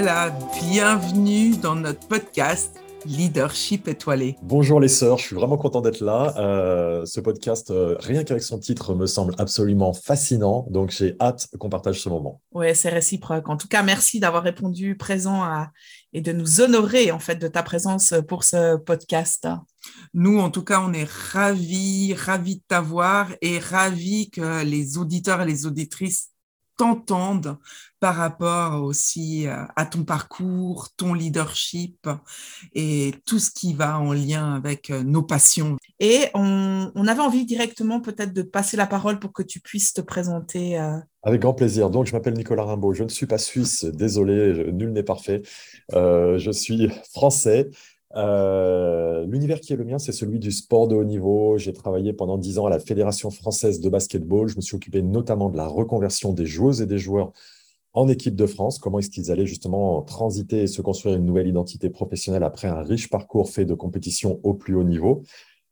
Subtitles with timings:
[0.00, 4.34] Nicolas, bienvenue dans notre podcast Leadership étoilé.
[4.40, 6.32] Bonjour les sœurs, je suis vraiment content d'être là.
[6.38, 11.48] Euh, ce podcast, euh, rien qu'avec son titre, me semble absolument fascinant, donc j'ai hâte
[11.58, 12.40] qu'on partage ce moment.
[12.52, 13.46] Oui, c'est réciproque.
[13.50, 15.70] En tout cas, merci d'avoir répondu présent à,
[16.14, 19.48] et de nous honorer en fait de ta présence pour ce podcast.
[20.14, 25.42] Nous, en tout cas, on est ravis, ravis de t'avoir et ravis que les auditeurs
[25.42, 26.30] et les auditrices
[26.80, 27.58] t'entendent
[28.00, 32.08] par rapport aussi euh, à ton parcours, ton leadership
[32.72, 35.76] et tout ce qui va en lien avec euh, nos passions.
[35.98, 40.00] Et on, avait envie directement peut-être de passer la parole pour que tu puisses te
[40.00, 40.80] présenter.
[40.80, 40.96] Euh.
[41.22, 41.90] Avec grand plaisir.
[41.90, 42.94] Donc, je m'appelle Nicolas Rimbaud.
[42.94, 45.42] Je ne suis pas suisse, désolé, nul n'est parfait.
[45.92, 47.68] je suis français.
[48.14, 51.58] L'univers qui est le mien, c'est celui du sport de haut niveau.
[51.58, 54.48] J'ai travaillé pendant dix ans à la Fédération française de basketball.
[54.48, 57.32] Je me suis occupé notamment de la reconversion des joueuses et des joueurs
[57.92, 61.48] en équipe de France, comment est-ce qu'ils allaient justement transiter et se construire une nouvelle
[61.48, 65.24] identité professionnelle après un riche parcours fait de compétition au plus haut niveau?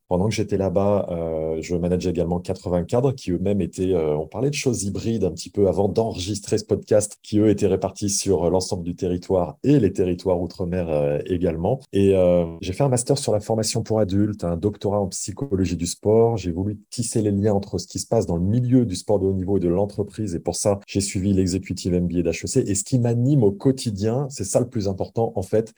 [0.08, 4.26] Pendant que j'étais là-bas, euh, je manageais également 80 cadres qui eux-mêmes étaient, euh, on
[4.26, 8.08] parlait de choses hybrides un petit peu avant d'enregistrer ce podcast, qui eux étaient répartis
[8.08, 11.80] sur l'ensemble du territoire et les territoires outre-mer euh, également.
[11.92, 12.14] Et
[12.62, 16.38] j'ai fait un master sur la formation pour adultes, un doctorat en psychologie du sport.
[16.38, 19.18] J'ai voulu tisser les liens entre ce qui se passe dans le milieu du sport
[19.18, 20.34] de haut niveau et de l'entreprise.
[20.34, 22.66] Et pour ça, j'ai suivi l'exécutive MBA d'HEC.
[22.66, 25.74] Et ce qui m'anime au quotidien, c'est ça le plus important en fait,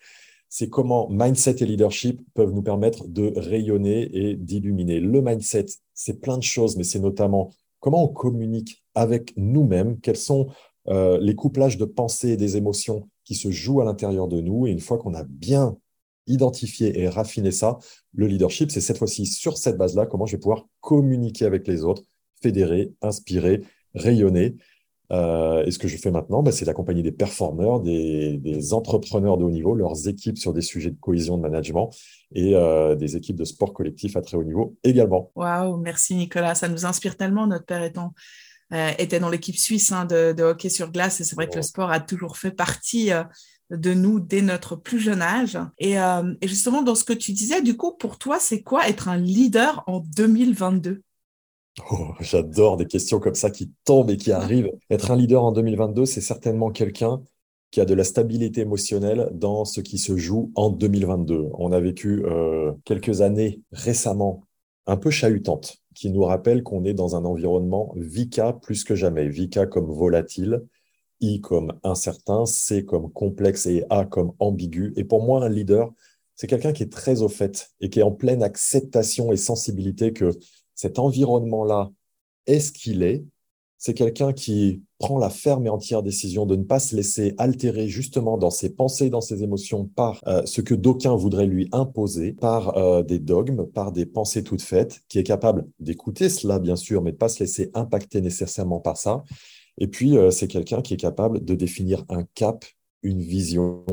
[0.50, 4.98] c'est comment mindset et leadership peuvent nous permettre de rayonner et d'illuminer.
[4.98, 10.16] Le mindset, c'est plein de choses, mais c'est notamment comment on communique avec nous-mêmes, quels
[10.16, 10.48] sont
[10.88, 14.66] euh, les couplages de pensées et des émotions qui se jouent à l'intérieur de nous.
[14.66, 15.76] Et une fois qu'on a bien
[16.26, 17.78] identifié et raffiné ça,
[18.12, 21.84] le leadership, c'est cette fois-ci sur cette base-là, comment je vais pouvoir communiquer avec les
[21.84, 22.02] autres,
[22.42, 23.62] fédérer, inspirer,
[23.94, 24.56] rayonner.
[25.12, 29.44] Euh, et ce que je fais maintenant, bah, c'est d'accompagner des performeurs, des, entrepreneurs de
[29.44, 31.90] haut niveau, leurs équipes sur des sujets de cohésion de management
[32.34, 35.32] et euh, des équipes de sport collectif à très haut niveau également.
[35.34, 37.46] Waouh, merci Nicolas, ça nous inspire tellement.
[37.46, 38.14] Notre père étant,
[38.72, 41.62] euh, était dans l'équipe suisse hein, de, hockey sur glace et c'est vrai que le
[41.62, 43.10] sport a toujours fait partie
[43.70, 45.58] de nous dès notre plus jeune âge.
[45.78, 49.08] Et, et justement, dans ce que tu disais, du coup, pour toi, c'est quoi être
[49.08, 51.02] un leader en 2022
[51.90, 54.70] Oh, j'adore des questions comme ça qui tombent et qui arrivent.
[54.90, 57.22] Être un leader en 2022, c'est certainement quelqu'un
[57.70, 61.48] qui a de la stabilité émotionnelle dans ce qui se joue en 2022.
[61.54, 64.42] On a vécu euh, quelques années récemment
[64.86, 69.28] un peu chahutantes qui nous rappellent qu'on est dans un environnement VICA plus que jamais.
[69.28, 70.62] VICA comme volatile,
[71.20, 74.92] I comme incertain, C comme complexe et A comme ambigu.
[74.96, 75.92] Et pour moi, un leader,
[76.34, 80.12] c'est quelqu'un qui est très au fait et qui est en pleine acceptation et sensibilité
[80.12, 80.32] que
[80.80, 81.90] cet environnement-là
[82.46, 83.22] est ce qu'il est?
[83.76, 87.88] C'est quelqu'un qui prend la ferme et entière décision de ne pas se laisser altérer
[87.88, 92.32] justement dans ses pensées, dans ses émotions par euh, ce que d'aucuns voudraient lui imposer,
[92.32, 96.76] par euh, des dogmes, par des pensées toutes faites, qui est capable d'écouter cela bien
[96.76, 99.22] sûr, mais de pas se laisser impacter nécessairement par ça.
[99.76, 102.64] Et puis, euh, c'est quelqu'un qui est capable de définir un cap,
[103.02, 103.84] une vision,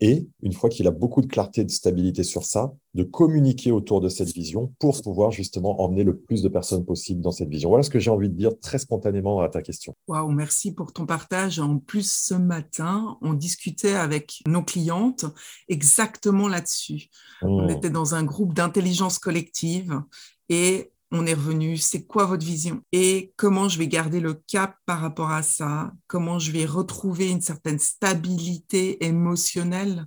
[0.00, 3.70] et une fois qu'il a beaucoup de clarté et de stabilité sur ça, de communiquer
[3.70, 7.48] autour de cette vision pour pouvoir justement emmener le plus de personnes possible dans cette
[7.48, 7.68] vision.
[7.68, 9.94] Voilà ce que j'ai envie de dire très spontanément à ta question.
[10.08, 11.60] Waouh, merci pour ton partage.
[11.60, 15.26] En plus, ce matin, on discutait avec nos clientes
[15.68, 17.08] exactement là-dessus.
[17.42, 17.70] On mmh.
[17.70, 20.00] était dans un groupe d'intelligence collective
[20.48, 24.76] et on est revenu, c'est quoi votre vision et comment je vais garder le cap
[24.84, 30.06] par rapport à ça, comment je vais retrouver une certaine stabilité émotionnelle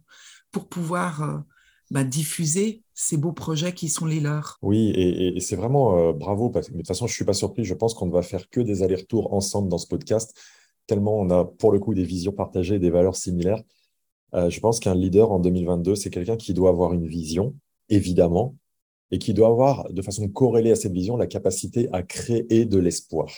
[0.52, 1.38] pour pouvoir euh,
[1.92, 4.58] bah, diffuser ces beaux projets qui sont les leurs?
[4.62, 7.34] Oui, et, c'est vraiment euh, bravo, parce que de toute façon, je ne suis pas
[7.34, 10.38] surpris, je pense qu'on ne va faire que des allers-retours ensemble dans ce podcast,
[10.88, 13.64] tellement on a pour le coup des visions partagées, des valeurs similaires.
[14.34, 17.56] Euh, je pense qu'un leader en 2022, c'est quelqu'un qui doit avoir une vision,
[17.88, 18.56] évidemment,
[19.12, 22.78] et qui doit avoir, de façon corrélée à cette vision, la capacité à créer de
[22.78, 23.30] l'espoir.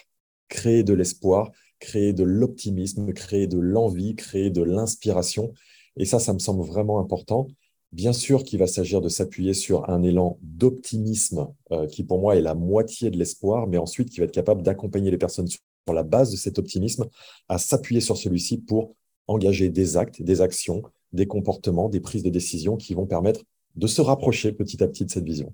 [0.47, 5.53] Créer de l'espoir, créer de l'optimisme, créer de l'envie, créer de l'inspiration.
[5.97, 7.47] Et ça, ça me semble vraiment important.
[7.91, 12.35] Bien sûr qu'il va s'agir de s'appuyer sur un élan d'optimisme euh, qui, pour moi,
[12.35, 15.59] est la moitié de l'espoir, mais ensuite qui va être capable d'accompagner les personnes sur
[15.91, 17.07] la base de cet optimisme
[17.47, 18.95] à s'appuyer sur celui-ci pour
[19.27, 20.83] engager des actes, des actions,
[21.13, 23.43] des comportements, des prises de décision qui vont permettre
[23.79, 25.53] de se rapprocher petit à petit de cette vision.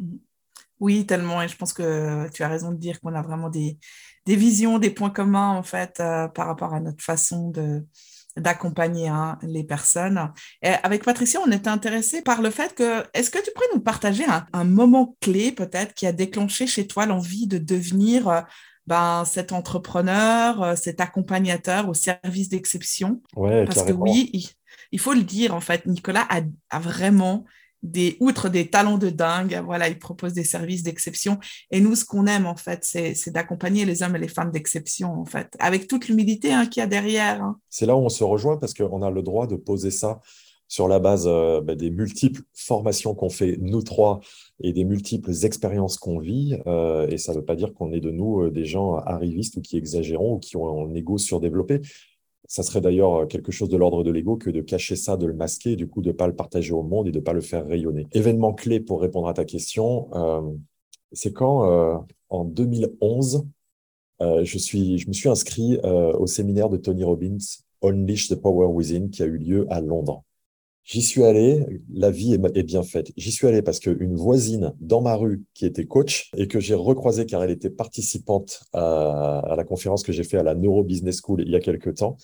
[0.00, 0.18] Mm-hmm.
[0.80, 1.42] Oui, tellement.
[1.42, 3.78] Et je pense que tu as raison de dire qu'on a vraiment des,
[4.26, 7.86] des, visions, des points communs, en fait, euh, par rapport à notre façon de,
[8.36, 10.32] d'accompagner hein, les personnes.
[10.62, 13.80] Et avec Patricia, on était intéressé par le fait que, est-ce que tu pourrais nous
[13.80, 18.40] partager un, moment clé peut-être qui a déclenché chez toi l'envie de devenir euh,
[18.86, 23.22] ben, cet entrepreneur, euh, cet accompagnateur au service d'exception?
[23.34, 24.30] Ouais, Parce que oui,
[24.92, 27.46] il, faut le dire, en fait, Nicolas a, a vraiment
[27.82, 31.38] des, outre des talents de dingue, voilà, il propose des services d'exception.
[31.70, 35.12] Et nous, ce qu'on aime, en fait, c'est d'accompagner les hommes et les femmes d'exception,
[35.12, 37.42] en fait, avec toute l'humilité hein, qu'il y a derrière.
[37.42, 37.58] Hein.
[37.70, 40.20] C'est là où on se rejoint parce qu'on a le droit de poser ça
[40.68, 44.20] sur la base euh, bah, des multiples formations qu'on fait, nous trois,
[44.60, 46.58] et des multiples expériences qu'on vit.
[46.66, 49.56] Euh, et ça ne veut pas dire qu'on est de nous euh, des gens arrivistes
[49.56, 51.82] ou qui exagérons ou qui ont un ego surdéveloppé.
[52.48, 55.26] Ça serait d'ailleurs euh, quelque chose de l'ordre de l'ego que de cacher ça, de
[55.26, 57.32] le masquer, du coup de ne pas le partager au monde et de ne pas
[57.32, 58.06] le faire rayonner.
[58.12, 60.42] Événement clé pour répondre à ta question, euh,
[61.12, 61.98] c'est quand euh,
[62.28, 63.46] en 2011,
[64.20, 67.36] je, je me suis inscrit au séminaire de Tony Robbins,
[67.82, 70.24] Unleash the Power Within, qui a eu lieu à Londres.
[70.86, 73.10] J'y suis allé, la vie est, bien faite.
[73.16, 76.74] J'y suis allé parce qu'une voisine dans ma rue qui était coach et que j'ai
[76.74, 81.20] recroisée car elle était participante à, la conférence que j'ai fait à la Neuro Business
[81.20, 82.16] School il y a quelques temps,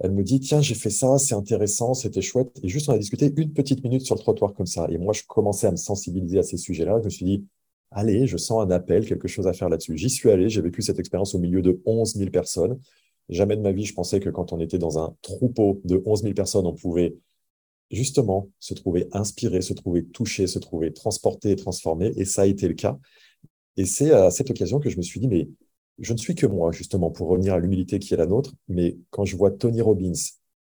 [0.00, 2.50] elle me dit Tiens, j'ai fait ça, c'est intéressant, c'était chouette.
[2.64, 4.88] Et juste, on a discuté une petite minute sur le trottoir comme ça.
[4.90, 6.98] Et moi, je commençais à me sensibiliser à ces sujets-là.
[6.98, 7.46] Je me suis dit
[7.92, 9.96] Allez, je sens un appel, quelque chose à faire là-dessus.
[9.96, 12.80] J'y suis allé, j'ai vécu cette expérience au milieu de 11 000 personnes.
[13.28, 16.22] Jamais de ma vie, je pensais que quand on était dans un troupeau de 11
[16.22, 17.16] 000 personnes, on pouvait
[17.90, 22.12] justement se trouver inspiré, se trouver touché, se trouver transporté et transformé.
[22.16, 22.98] Et ça a été le cas.
[23.76, 25.48] Et c'est à cette occasion que je me suis dit, mais
[25.98, 28.54] je ne suis que moi, justement, pour revenir à l'humilité qui est la nôtre.
[28.68, 30.12] Mais quand je vois Tony Robbins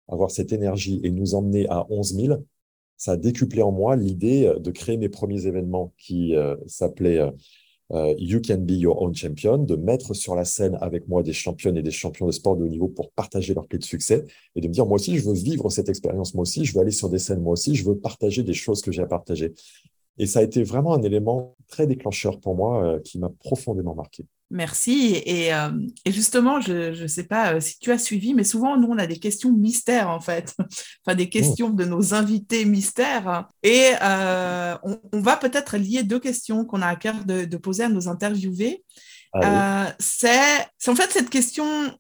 [0.08, 2.44] avoir cette énergie et nous emmener à 11 000,
[2.96, 7.31] ça a décuplé en moi l'idée de créer mes premiers événements qui euh, s'appelaient euh,
[7.92, 11.32] euh, You Can Be Your Own Champion, de mettre sur la scène avec moi des
[11.32, 14.25] championnes et des champions de sport de haut niveau pour partager leurs clés de succès
[14.54, 16.81] et de me dire, moi aussi, je veux vivre cette expérience, moi aussi, je veux
[16.81, 19.52] aller sur des scènes, moi aussi, je veux partager des choses que j'ai à partager.
[20.19, 23.94] Et ça a été vraiment un élément très déclencheur pour moi euh, qui m'a profondément
[23.94, 24.25] marqué.
[24.50, 25.23] Merci.
[25.25, 25.70] Et, euh,
[26.06, 29.06] justement, je ne sais pas euh, si tu as suivi, mais souvent, nous, on a
[29.06, 30.55] des questions mystères, en fait.
[31.06, 33.49] enfin, des questions de nos invités mystères.
[33.62, 38.08] Et on, va peut-être lier deux questions qu'on a à cœur de, poser à nos
[38.08, 38.85] interviewés.
[39.99, 41.96] c'est en fait cette question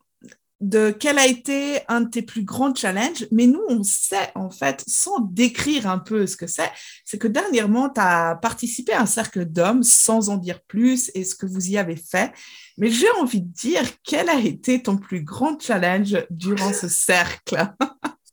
[0.64, 4.48] de quel a été un de tes plus grands challenges, mais nous, on sait en
[4.48, 6.70] fait, sans décrire un peu ce que c'est,
[7.04, 11.24] c'est que dernièrement, tu as participé à un cercle d'hommes sans en dire plus et
[11.24, 12.32] ce que vous y avez fait.
[12.78, 17.56] Mais j'ai envie de dire, quel a été ton plus grand challenge durant ce cercle?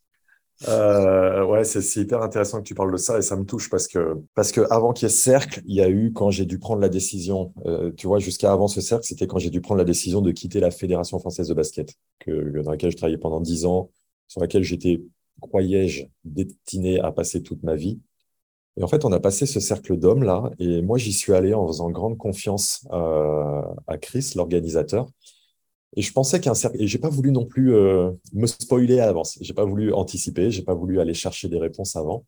[0.68, 3.88] Euh, ouais, c'est hyper intéressant que tu parles de ça et ça me touche parce
[3.88, 6.46] que parce que avant qu'il y ait ce cercle, il y a eu quand j'ai
[6.46, 7.54] dû prendre la décision.
[7.66, 10.31] Euh, tu vois, jusqu'à avant ce cercle, c'était quand j'ai dû prendre la décision de
[10.31, 13.90] quitter la fédération française de basket, que dans laquelle je travaillais pendant dix ans,
[14.27, 15.01] sur laquelle j'étais,
[15.39, 18.00] croyais-je, destiné à passer toute ma vie.
[18.77, 21.53] Et en fait, on a passé ce cercle d'hommes là, et moi j'y suis allé
[21.53, 25.08] en faisant grande confiance à Chris, l'organisateur.
[25.95, 29.05] Et je pensais qu'un cercle, et j'ai pas voulu non plus euh, me spoiler à
[29.05, 29.38] l'avance.
[29.41, 32.25] J'ai pas voulu anticiper, j'ai pas voulu aller chercher des réponses avant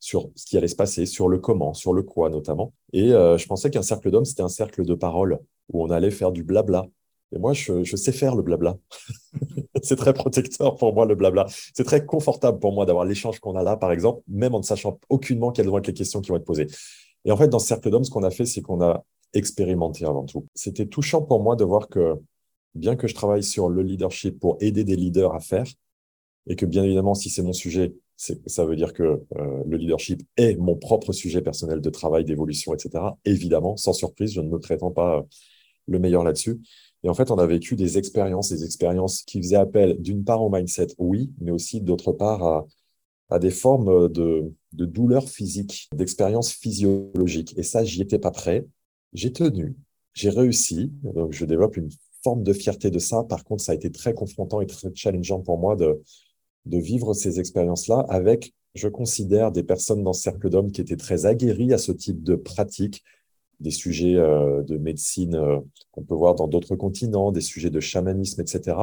[0.00, 2.72] sur ce qui allait se passer, sur le comment, sur le quoi notamment.
[2.92, 5.38] Et euh, je pensais qu'un cercle d'hommes, c'était un cercle de parole
[5.72, 6.86] où on allait faire du blabla.
[7.34, 8.76] Et moi, je, sais faire le blabla.
[9.82, 11.46] c'est très protecteur pour moi, le blabla.
[11.74, 14.64] C'est très confortable pour moi d'avoir l'échange qu'on a là, par exemple, même en ne
[14.64, 16.68] sachant aucunement quelles vont être les questions qui vont être posées.
[17.24, 20.04] Et en fait, dans ce cercle d'hommes, ce qu'on a fait, c'est qu'on a expérimenté
[20.04, 20.46] avant tout.
[20.54, 22.14] C'était touchant pour moi de voir que
[22.74, 25.66] bien que je travaille sur le leadership pour aider des leaders à faire,
[26.46, 30.22] et que bien évidemment, si c'est mon sujet, ça veut dire que euh, le leadership
[30.36, 33.04] est mon propre sujet personnel de travail, d'évolution, etc.
[33.24, 35.22] Évidemment, sans surprise, je ne me prétends pas euh,
[35.88, 36.60] le meilleur là-dessus.
[37.02, 40.42] Et en fait, on a vécu des expériences, des expériences qui faisaient appel d'une part
[40.42, 42.66] au mindset, oui, mais aussi d'autre part
[43.30, 47.54] à, des formes de, de douleurs physiques, d'expériences physiologiques.
[47.58, 48.64] Et ça, j'y étais pas prêt.
[49.12, 49.74] J'ai tenu,
[50.14, 50.92] j'ai réussi.
[51.02, 51.90] Donc, je développe une
[52.24, 53.22] forme de fierté de ça.
[53.22, 56.00] Par contre, ça a été très confrontant et très challengeant pour moi de,
[56.66, 61.26] vivre ces expériences-là avec, je considère, des personnes dans ce cercle d'hommes qui étaient très
[61.26, 63.04] aguerries à ce type de pratique,
[63.60, 65.60] des sujets euh, de médecine euh,
[65.92, 68.78] qu'on peut voir dans d'autres continents, des sujets de chamanisme, etc.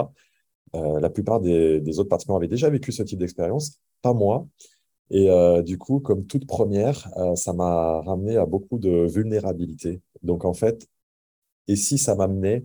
[0.76, 4.48] Euh, la plupart des, autres participants avaient déjà vécu ce type d'expérience, pas moi.
[5.14, 5.28] Et
[5.66, 10.00] du coup, comme toute première, ça m'a ramené à beaucoup de vulnérabilité.
[10.24, 10.88] Donc en fait,
[11.68, 12.64] et si ça m'amenait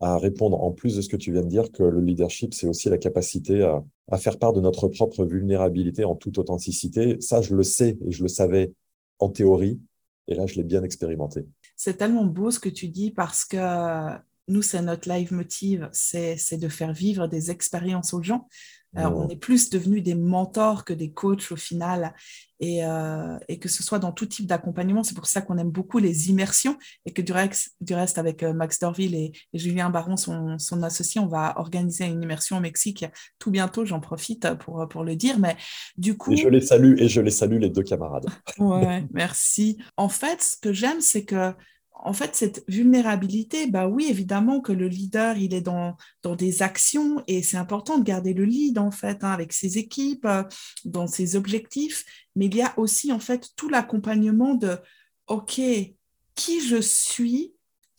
[0.00, 2.68] à répondre, en plus de ce que tu viens de dire, que le leadership, c'est
[2.68, 7.20] aussi la capacité à, faire part de notre propre vulnérabilité en toute authenticité.
[7.20, 8.72] Ça, je le sais et je le savais
[9.18, 9.80] en théorie.
[10.28, 11.46] Et là, je l'ai bien expérimenté.
[11.76, 14.16] C'est tellement beau ce que tu dis parce que
[14.48, 18.48] nous, c'est notre live motive, c'est de faire vivre des expériences aux gens.
[18.96, 22.14] On est plus devenus des mentors que des coachs au final.
[22.60, 25.70] Et, euh, et que ce soit dans tout type d'accompagnement, c'est pour ça qu'on aime
[25.70, 26.76] beaucoup les immersions
[27.06, 30.82] et que du, reste, du reste avec euh, Max Dorville et, Julien Baron, son, son,
[30.82, 33.04] associé, on va organiser une immersion au Mexique
[33.38, 35.38] tout bientôt, j'en profite pour, pour le dire.
[35.38, 35.56] Mais
[35.96, 36.32] du coup...
[36.32, 38.26] Et je les salue, et je les salue les deux camarades.
[38.58, 39.78] ouais, merci.
[39.96, 41.54] En fait, ce que j'aime, c'est que
[42.00, 46.62] en fait, cette vulnérabilité, bah oui, évidemment que le leader, il est dans, dans des
[46.62, 50.44] actions et c'est important de garder le lead, en fait, hein, avec ses équipes, euh,
[50.84, 52.04] dans ses objectifs,
[52.36, 54.78] mais il y a aussi, en fait, tout l'accompagnement de,
[55.26, 55.60] OK,
[56.34, 57.52] qui je suis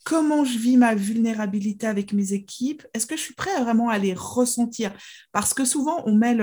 [0.04, 2.86] comment je vis ma vulnérabilité avec mes équipes?
[2.94, 4.92] Est-ce que je suis prêt à vraiment à les ressentir?
[5.32, 6.36] Parce que souvent, on met,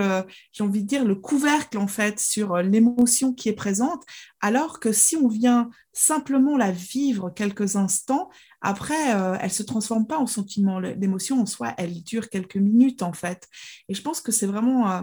[0.60, 4.04] envie de dire, le couvercle en fait sur euh, l'émotion qui est présente,
[4.42, 8.30] alors que si on vient simplement la vivre quelques instants,
[8.62, 10.80] après, euh, elle se transforme pas en sentiment.
[10.80, 13.48] L'émotion en soi, elle dure quelques minutes en fait.
[13.90, 14.92] Et je pense que c'est vraiment...
[14.92, 15.02] Euh,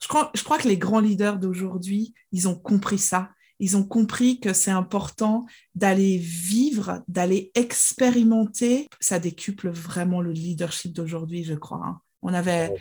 [0.00, 3.30] je, crois, je crois que les grands leaders d'aujourd'hui, ils ont compris ça
[3.60, 8.88] ils ont compris que c'est important d'aller vivre, d'aller expérimenter.
[9.00, 11.82] Ça décuple vraiment le leadership d'aujourd'hui, je crois.
[11.84, 12.00] Hein.
[12.22, 12.74] On avait,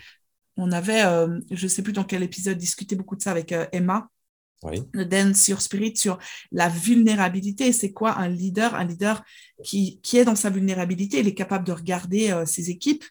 [0.57, 3.51] on avait euh, je ne sais plus dans quel épisode, discuté beaucoup de ça avec
[3.51, 4.09] euh, Emma.
[4.63, 4.81] Oui.
[4.93, 6.17] Dance sur Spirit, sur
[6.53, 7.73] la vulnérabilité.
[7.73, 8.75] C'est quoi un leader?
[8.75, 9.21] Un leader
[9.61, 13.03] qui, qui est dans sa vulnérabilité, il est capable de regarder euh, ses équipes,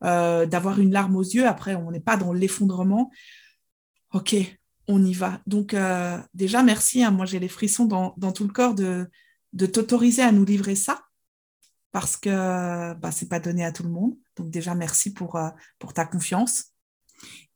[0.00, 1.46] d'avoir une larme aux yeux.
[1.46, 3.10] Après, on n'est pas dans l'effondrement.
[4.12, 4.34] OK,
[4.88, 5.40] on y va.
[5.46, 7.02] Donc, euh, déjà, merci.
[7.02, 7.10] Hein.
[7.10, 9.08] moi, j'ai les frissons dans, tout le corps de,
[9.66, 11.02] t'autoriser à nous livrer ça
[11.92, 14.14] parce que bah, ce n'est pas donné à tout le monde.
[14.36, 16.66] Donc, déjà, merci pour, euh, pour ta confiance.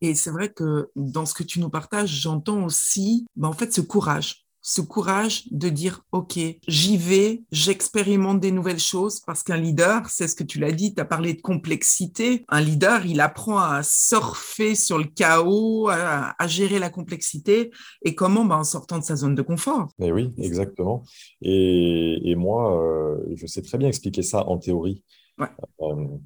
[0.00, 3.72] Et c'est vrai que dans ce que tu nous partages, j'entends aussi bah, en fait
[3.72, 9.56] ce courage ce courage de dire, OK, j'y vais, j'expérimente des nouvelles choses, parce qu'un
[9.56, 12.44] leader, c'est ce que tu l'as dit, tu as parlé de complexité.
[12.48, 17.70] Un leader, il apprend à surfer sur le chaos, à, gérer la complexité,
[18.02, 18.44] et comment?
[18.44, 19.88] Bah, En sortant de sa zone de confort.
[19.98, 21.04] Mais oui, exactement.
[21.42, 25.02] Et, moi, euh, je sais très bien expliquer ça en théorie.
[25.38, 25.48] Ouais.
[25.80, 26.18] Euh,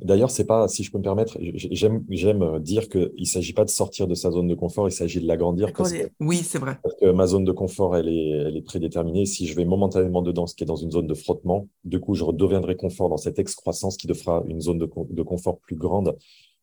[0.00, 3.64] D'ailleurs, c'est pas, si je peux me permettre, j'aime, j'aime dire qu'il ne s'agit pas
[3.64, 5.72] de sortir de sa zone de confort, il s'agit de l'agrandir.
[6.18, 6.78] oui, c'est vrai.
[6.82, 9.26] Parce que ma zone de confort, elle est, elle est prédéterminée.
[9.26, 12.14] Si je vais momentanément dedans, ce qui est dans une zone de frottement, du coup,
[12.14, 16.16] je redeviendrai confort dans cette excroissance qui fera une zone de, de confort plus grande.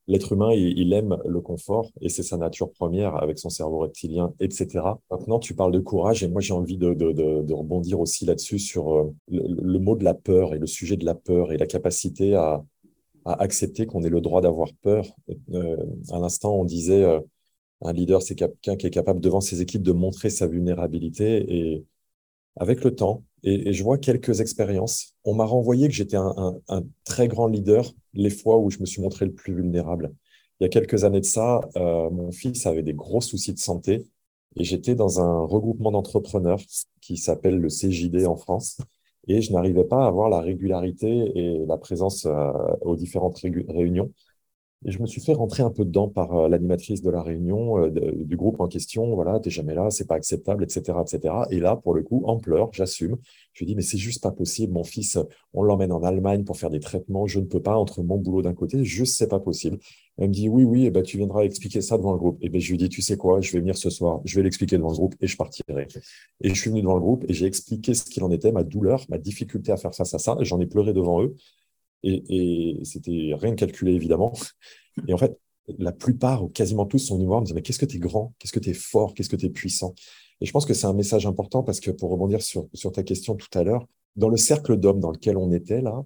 [0.07, 4.33] L'être humain, il, aime le confort et c'est sa nature première avec son cerveau reptilien,
[4.39, 4.79] etc.
[5.11, 8.57] Maintenant, tu parles de courage et moi, j'ai envie de, de, de, rebondir aussi là-dessus
[8.57, 11.67] sur euh, le mot de la peur et le sujet de la peur et la
[11.67, 12.65] capacité à,
[13.29, 15.05] à accepter qu'on ait le droit d'avoir peur.
[15.53, 15.77] Euh,
[16.11, 17.19] à l'instant, on disait euh,
[17.81, 21.45] un leader, c'est quelqu'un qui est capable devant ses équipes de montrer sa vulnérabilité.
[21.53, 21.85] Et
[22.57, 26.59] avec le temps, et, je vois quelques expériences, on m'a renvoyé que j'étais un,
[27.05, 30.11] très grand leader les fois où je me suis montré le plus vulnérable.
[30.59, 33.59] Il y a quelques années de ça, euh, mon fils avait des gros soucis de
[33.59, 34.07] santé
[34.57, 36.59] et j'étais dans un regroupement d'entrepreneurs
[37.01, 38.79] qui s'appelle le CJD en France
[39.27, 44.11] et je n'arrivais pas à avoir la régularité et la présence euh, aux différentes réunions.
[44.85, 47.77] Et je me suis fait rentrer un peu dedans par euh, l'animatrice de la réunion,
[47.77, 49.13] euh, du groupe en question.
[49.13, 51.33] Voilà, t'es jamais là, c'est pas acceptable, etc., etc.
[51.51, 53.17] Et là, pour le coup, en pleurs, j'assume.
[53.51, 54.71] Je lui dis, mais c'est juste pas possible.
[54.71, 55.17] Mon fils,
[55.53, 57.27] on l'emmène en Allemagne pour faire des traitements.
[57.27, 59.79] Je ne peux pas entre mon boulot d'un côté, juste c'est pas possible.
[60.17, 62.37] Elle me dit, oui, oui, eh ben, tu viendras expliquer ça devant le groupe.
[62.41, 64.43] Et ben, je lui dis, tu sais quoi, je vais venir ce soir, je vais
[64.43, 65.87] l'expliquer devant le groupe et je partirai.
[66.41, 68.63] Et je suis venu devant le groupe et j'ai expliqué ce qu'il en était, ma
[68.63, 70.37] douleur, ma difficulté à faire face à ça.
[70.41, 71.35] J'en ai pleuré devant eux.
[72.03, 74.33] Et, c'était rien calculé, évidemment.
[75.07, 75.37] Et en fait,
[75.77, 78.33] la plupart, ou quasiment tous, sont venus voir me Mais qu'est-ce que tu es grand?
[78.39, 79.13] Qu'est-ce que tu es fort?
[79.13, 79.93] Qu'est-ce que tu es puissant?
[80.41, 83.03] Et je pense que c'est un message important parce que pour rebondir sur, sur ta
[83.03, 86.03] question tout à l'heure, dans le cercle d'hommes dans lequel on était là,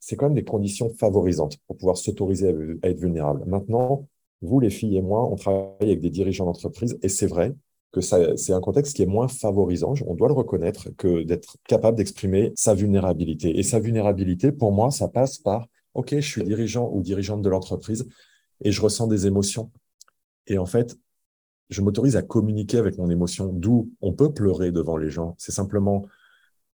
[0.00, 2.48] c'est quand même des conditions favorisantes pour pouvoir s'autoriser
[2.82, 3.44] à, être vulnérable.
[3.46, 4.06] Maintenant,
[4.42, 7.54] vous, les filles et moi, on travaille avec des dirigeants d'entreprise et c'est vrai,
[7.94, 11.96] que c'est un contexte qui est moins favorisant, on doit le reconnaître, que d'être capable
[11.96, 13.56] d'exprimer sa vulnérabilité.
[13.56, 17.48] Et sa vulnérabilité, pour moi, ça passe par, OK, je suis dirigeant ou dirigeante de
[17.48, 18.06] l'entreprise
[18.62, 19.70] et je ressens des émotions.
[20.48, 20.98] Et en fait,
[21.70, 25.36] je m'autorise à communiquer avec mon émotion, d'où on peut pleurer devant les gens.
[25.38, 26.06] C'est simplement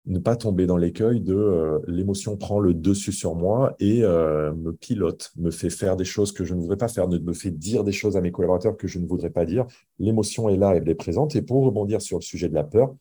[0.05, 4.53] ne pas tomber dans l'écueil de euh, l'émotion prend le dessus sur moi et euh,
[4.53, 7.51] me pilote, me fait faire des choses que je ne voudrais pas faire, me fait
[7.51, 9.65] dire des choses à mes collaborateurs que je ne voudrais pas dire.
[9.99, 11.35] L'émotion est là, elle est présente.
[11.35, 12.95] Et pour rebondir sur le sujet de la peur,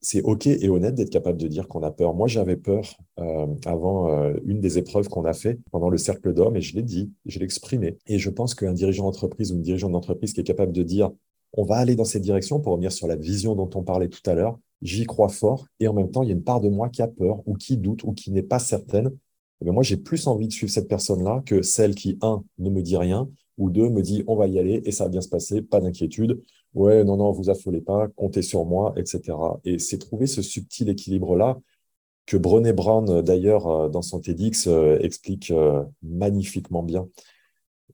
[0.00, 2.14] c'est OK et honnête d'être capable de dire qu'on a peur.
[2.14, 6.56] Moi, j'avais peur euh, avant une des épreuves qu'on a fait pendant le cercle d'hommes
[6.56, 7.98] et je l'ai dit, je l'ai exprimé.
[8.06, 11.10] Et je pense qu'un dirigeant d'entreprise ou une dirigeante d'entreprise qui est capable de dire
[11.56, 14.20] on va aller dans cette direction pour revenir sur la vision dont on parlait tout
[14.28, 16.68] à l'heure, j'y crois fort, et en même temps, il y a une part de
[16.68, 19.10] moi qui a peur, ou qui doute, ou qui n'est pas certaine.
[19.62, 22.70] Mais eh moi, j'ai plus envie de suivre cette personne-là que celle qui, un, ne
[22.70, 23.28] me dit rien,
[23.58, 25.80] ou deux, me dit on va y aller et ça va bien se passer, pas
[25.80, 26.42] d'inquiétude.
[26.74, 29.34] Ouais, non, non, vous affolez pas, comptez sur moi, etc.
[29.64, 31.58] Et c'est trouver ce subtil équilibre-là
[32.26, 37.08] que Brené Brown, d'ailleurs, euh, dans son TEDx, euh, explique euh, magnifiquement bien.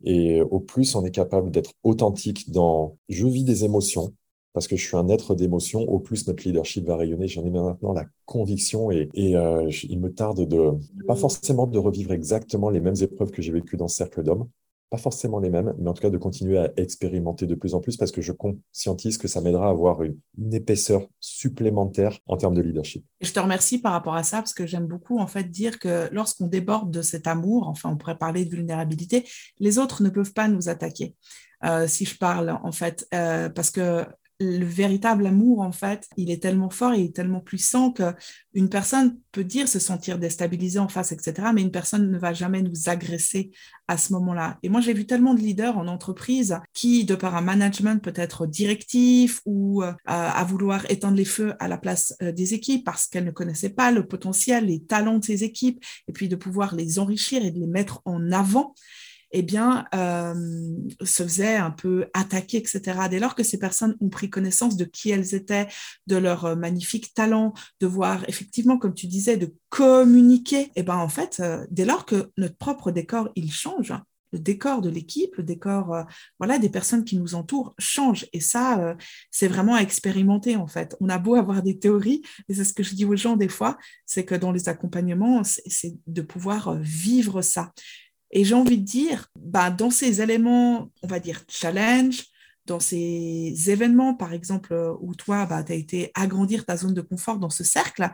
[0.04, 4.14] Et au plus, on est capable d'être authentique dans je vis des émotions,
[4.52, 7.28] parce que je suis un être d'émotion, au plus notre leadership va rayonner.
[7.28, 10.72] J'en ai maintenant la conviction et, euh, il me tarde de,
[11.06, 14.48] pas forcément de revivre exactement les mêmes épreuves que j'ai vécues dans ce cercle d'hommes,
[14.90, 17.80] pas forcément les mêmes, mais en tout cas de continuer à expérimenter de plus en
[17.80, 20.18] plus parce que je conscientise que ça m'aidera à avoir une,
[20.52, 23.02] épaisseur supplémentaire en termes de leadership.
[23.22, 26.10] je te remercie par rapport à ça parce que j'aime beaucoup en fait dire que
[26.12, 29.24] lorsqu'on déborde de cet amour, enfin on pourrait parler de vulnérabilité,
[29.60, 31.14] les autres ne peuvent pas nous attaquer.
[31.64, 34.04] Euh, si je parle en fait, euh, parce que
[34.42, 39.44] le véritable amour, en fait, il est tellement fort, est tellement puissant qu'une personne peut
[39.44, 43.52] dire se sentir déstabilisée en face, etc., mais une personne ne va jamais nous agresser
[43.88, 44.58] à ce moment-là.
[44.62, 48.46] Et moi, j'ai vu tellement de leaders en entreprise qui, de par un management peut-être
[48.46, 53.06] directif ou euh, à vouloir éteindre les feux à la place euh, des équipes parce
[53.06, 56.74] qu'elles ne connaissaient pas le potentiel, les talents de ces équipes, et puis de pouvoir
[56.74, 58.74] les enrichir et de les mettre en avant,
[59.32, 60.34] eh bien, euh,
[61.02, 62.82] se faisaient un peu attaquer, etc.
[63.10, 65.68] Dès lors que ces personnes ont pris connaissance de qui elles étaient,
[66.06, 70.96] de leur euh, magnifique talent, de voir effectivement, comme tu disais, de communiquer, eh ben,
[70.96, 73.94] en fait, euh, dès lors que notre propre décor, il change,
[74.32, 76.06] le décor de l'équipe, le décor
[76.38, 78.26] voilà, des personnes qui nous entourent change.
[78.32, 78.96] Et ça,
[79.30, 80.96] c'est vraiment à expérimenter en fait.
[81.00, 83.50] On a beau avoir des théories, et c'est ce que je dis aux gens des
[83.50, 87.72] fois, c'est que dans les accompagnements, c'est de pouvoir vivre ça.
[88.32, 92.24] Et j'ai envie de dire, bah, dans ces éléments, on va dire challenge,
[92.66, 97.00] dans ces événements, par exemple, où toi, bah, tu as été agrandir ta zone de
[97.00, 98.10] confort dans ce cercle,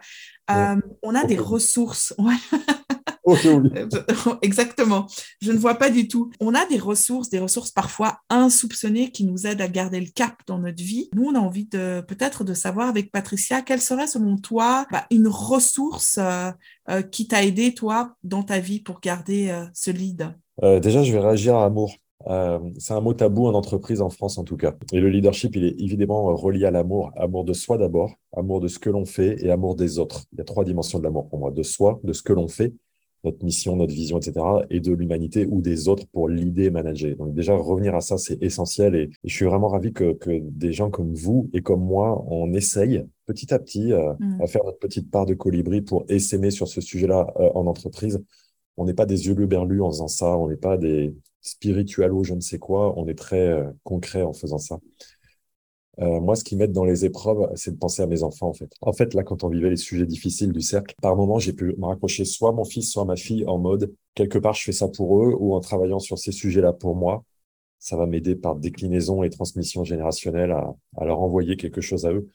[0.50, 2.14] euh, on a des ressources.
[4.42, 5.06] Exactement.
[5.40, 6.30] Je ne vois pas du tout.
[6.40, 10.34] On a des ressources, des ressources parfois insoupçonnées qui nous aident à garder le cap
[10.46, 11.08] dans notre vie.
[11.14, 15.04] Nous, on a envie de peut-être de savoir avec Patricia quelle serait selon toi bah,
[15.10, 16.50] une ressource euh,
[16.90, 20.34] euh, qui t'a aidé toi dans ta vie pour garder euh, ce lead?
[20.82, 21.94] déjà, je vais réagir à amour.
[22.78, 24.74] c'est un mot tabou en entreprise en France en tout cas.
[24.92, 27.12] Et le leadership, il est évidemment relié à l'amour.
[27.16, 30.24] Amour de soi d'abord, amour de ce que l'on fait et amour des autres.
[30.32, 31.52] Il y a trois dimensions de l'amour pour moi.
[31.52, 32.74] De soi, de ce que l'on fait
[33.24, 37.16] notre mission, notre vision, etc., et de l'humanité ou des autres pour l'idée manager.
[37.16, 40.72] Donc déjà, revenir à ça, c'est essentiel et, je suis vraiment ravi que, que, des
[40.72, 44.42] gens comme vous et comme moi, on essaye petit à petit euh, mm.
[44.42, 48.22] à faire notre petite part de colibri pour essaimer sur ce sujet-là euh, en entreprise.
[48.76, 52.34] On n'est pas des yeux berlus en faisant ça, on n'est pas des spiritualos, je
[52.34, 54.78] ne sais quoi, on est très euh, concret en faisant ça.
[56.00, 58.52] Euh, moi, ce qui m'aide dans les épreuves, c'est de penser à mes enfants, en
[58.52, 58.72] fait.
[58.80, 61.74] En fait, là, quand on vivait les sujets difficiles du cercle, par moment, j'ai pu
[61.76, 64.88] me raccrocher soit mon fils, soit ma fille en mode, quelque part, je fais ça
[64.88, 67.24] pour eux, ou en travaillant sur ces sujets-là pour moi,
[67.80, 72.12] ça va m'aider par déclinaison et transmission générationnelle à, à leur envoyer quelque chose à
[72.12, 72.28] eux.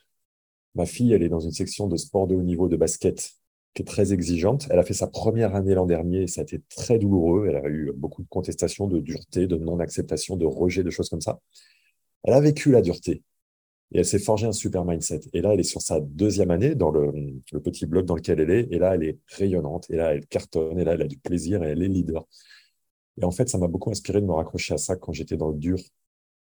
[0.75, 3.33] Ma fille, elle est dans une section de sport de haut niveau de basket
[3.73, 4.67] qui est très exigeante.
[4.69, 7.47] Elle a fait sa première année l'an dernier ça a été très douloureux.
[7.47, 11.21] Elle a eu beaucoup de contestations, de dureté, de non-acceptation, de rejet, de choses comme
[11.21, 11.39] ça.
[12.23, 13.23] Elle a vécu la dureté.
[13.93, 15.21] Et elle s'est forgée un super mindset.
[15.33, 17.11] Et là, elle est sur sa deuxième année dans le,
[17.63, 18.67] petit blog dans lequel elle est.
[18.71, 19.89] Et là, elle est rayonnante.
[19.91, 20.79] Et là, elle cartonne.
[20.79, 22.25] Et là, elle a du plaisir et elle est leader.
[23.21, 25.49] Et en fait, ça m'a beaucoup inspiré de me raccrocher à ça quand j'étais dans
[25.49, 25.77] le dur,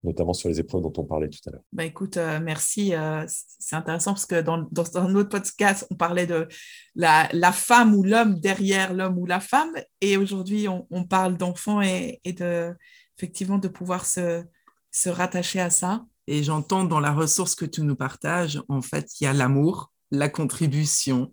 [0.04, 1.64] notamment sur les épreuves dont on parlait tout à l'heure.
[1.74, 2.96] Bah écoute, euh, merci.
[2.96, 6.48] Euh, c'est intéressant parce que dans, dans, autre podcast, on parlait de
[6.96, 9.74] la, la femme ou l'homme derrière l'homme ou la femme.
[10.00, 12.74] Et aujourd'hui, on, on, parle d'enfants et, et, de,
[13.18, 14.46] effectivement de pouvoir se,
[14.92, 16.06] se rattacher à ça.
[16.28, 19.92] Et j'entends dans la ressource que tu nous partages, en fait, il y a l'amour,
[20.12, 21.32] la contribution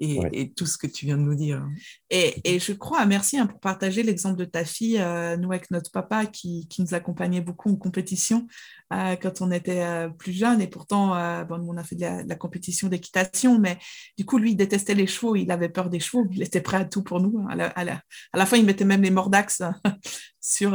[0.00, 1.66] et, tout ce que tu viens de nous dire.
[2.08, 5.90] Et, je crois, merci hein, pour partager l'exemple de ta fille, euh, nous avec notre
[5.90, 8.46] papa qui, nous accompagnait beaucoup en compétition
[8.92, 10.60] euh, quand on était euh, plus jeune.
[10.60, 11.08] Et pourtant,
[11.44, 13.78] bon, on a fait de la, compétition d'équitation, mais
[14.16, 16.78] du coup, lui, il détestait les chevaux, il avait peur des chevaux, il était prêt
[16.78, 17.38] à tout pour nous.
[17.40, 17.48] Hein.
[17.50, 18.02] À la,
[18.32, 19.62] à la fin, il mettait même les mordax
[20.40, 20.74] sur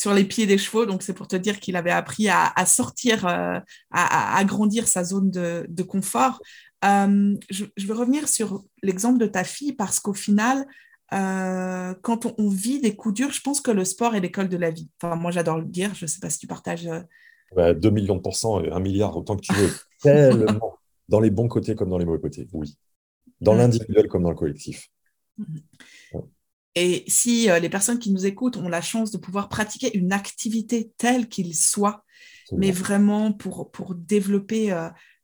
[0.00, 0.86] sur les pieds des chevaux.
[0.86, 3.58] Donc, c'est pour te dire qu'il avait appris à, sortir, euh,
[3.90, 6.40] à, agrandir sa zone de, confort
[6.82, 10.66] euh, je, je, veux revenir sur l'exemple de ta fille parce qu'au final,
[11.12, 14.56] euh, quand on, vit des coups durs, je pense que le sport est l'école de
[14.56, 14.88] la vie.
[15.02, 15.94] Enfin, moi, j'adore le dire.
[15.94, 16.84] Je ne sais pas si tu partages.
[16.84, 17.04] 2
[17.54, 19.70] bah, millions de pourcents, un milliard, autant que tu veux.
[20.02, 20.78] Tellement.
[21.10, 22.78] Dans les bons côtés comme dans les mauvais côtés, oui.
[23.42, 24.88] Dans l'individuel comme dans le collectif.
[25.36, 25.60] Mhm.
[26.74, 30.92] Et si les personnes qui nous écoutent ont la chance de pouvoir pratiquer une activité
[30.98, 32.04] telle qu'il soit,
[32.52, 34.72] mais vraiment pour, pour développer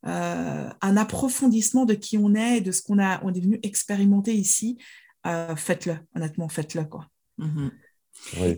[0.06, 3.58] euh, un approfondissement de qui on est et de ce qu'on a, on est venu
[3.64, 4.78] expérimenter ici,
[5.26, 6.84] euh, faites-le, honnêtement, faites-le.
[6.84, 7.08] quoi.
[7.38, 7.72] Mhm.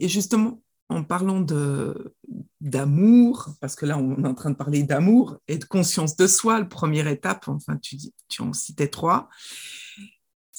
[0.01, 2.15] Et justement, en parlant de,
[2.61, 6.27] d'amour, parce que là, on est en train de parler d'amour et de conscience de
[6.27, 7.97] soi, la première étape, enfin, tu,
[8.29, 9.29] tu en citais trois.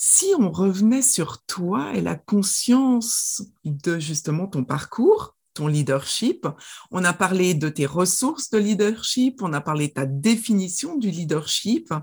[0.02, 6.48] Si on revenait sur toi et la conscience de justement ton parcours, ton leadership.
[6.90, 11.12] On a parlé de tes ressources de leadership, on a parlé de ta définition du
[11.12, 11.94] leadership.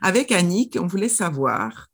[0.00, 1.88] Avec Annick, on voulait savoir,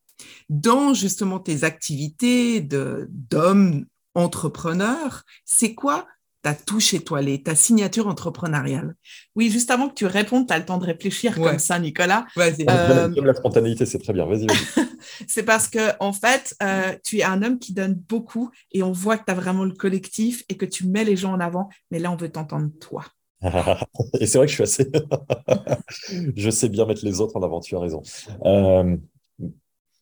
[0.48, 6.06] dans justement tes activités d'homme entrepreneur, c'est quoi
[6.42, 8.94] ta touche étoilée, ta signature entrepreneuriale.
[9.35, 12.27] Oui, juste avant que tu répondes, tu as le temps de réfléchir comme ça, Nicolas.
[12.37, 12.64] Vas-y.
[12.68, 13.09] Euh...
[13.22, 14.24] la spontanéité, c'est très bien.
[14.27, 14.46] Vas-y.
[15.27, 18.92] c'est parce que, en fait, euh, tu es un homme qui donne beaucoup et on
[18.92, 21.68] voit que tu as vraiment le collectif et que tu mets les gens en avant.
[21.90, 23.05] Mais là, on veut t'entendre toi.
[24.20, 24.90] et c'est vrai que je suis assez.
[26.37, 28.03] je sais bien mettre les autres en avant, tu as raison.
[28.44, 28.96] Euh,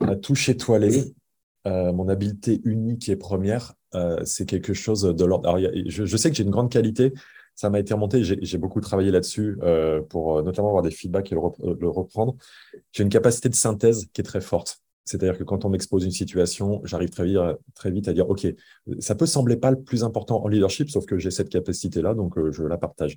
[0.01, 1.15] ma touche étoilée,
[1.67, 5.59] euh, mon habileté unique et première, euh, c'est quelque chose de l'ordre.
[5.87, 7.13] Je, sais que j'ai une grande qualité,
[7.55, 11.35] ça m'a été remonté, j'ai beaucoup travaillé là-dessus euh, pour notamment avoir des feedbacks et
[11.35, 12.37] le, reprendre.
[12.93, 14.81] J'ai une capacité de synthèse qui est très forte.
[15.05, 17.39] C'est-à-dire que quand on m'expose une situation, j'arrive très vite,
[17.75, 18.47] très vite à dire, OK,
[18.99, 22.35] ça peut sembler pas le plus important en leadership, sauf que j'ai cette capacité-là, donc
[22.51, 23.17] je la partage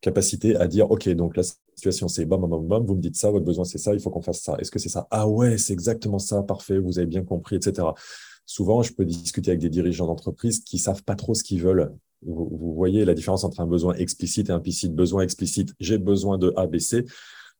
[0.00, 3.30] capacité à dire, OK, donc la situation, c'est bam, bam, bam, vous me dites ça,
[3.30, 4.56] votre besoin, c'est ça, il faut qu'on fasse ça.
[4.58, 5.06] Est-ce que c'est ça?
[5.10, 7.88] Ah ouais, c'est exactement ça, parfait, vous avez bien compris, etc.
[8.46, 11.92] Souvent, je peux discuter avec des dirigeants d'entreprise qui savent pas trop ce qu'ils veulent.
[12.22, 14.94] Vous, voyez la différence entre un besoin explicite et implicite.
[14.94, 17.04] Besoin explicite, j'ai besoin de A, B, C.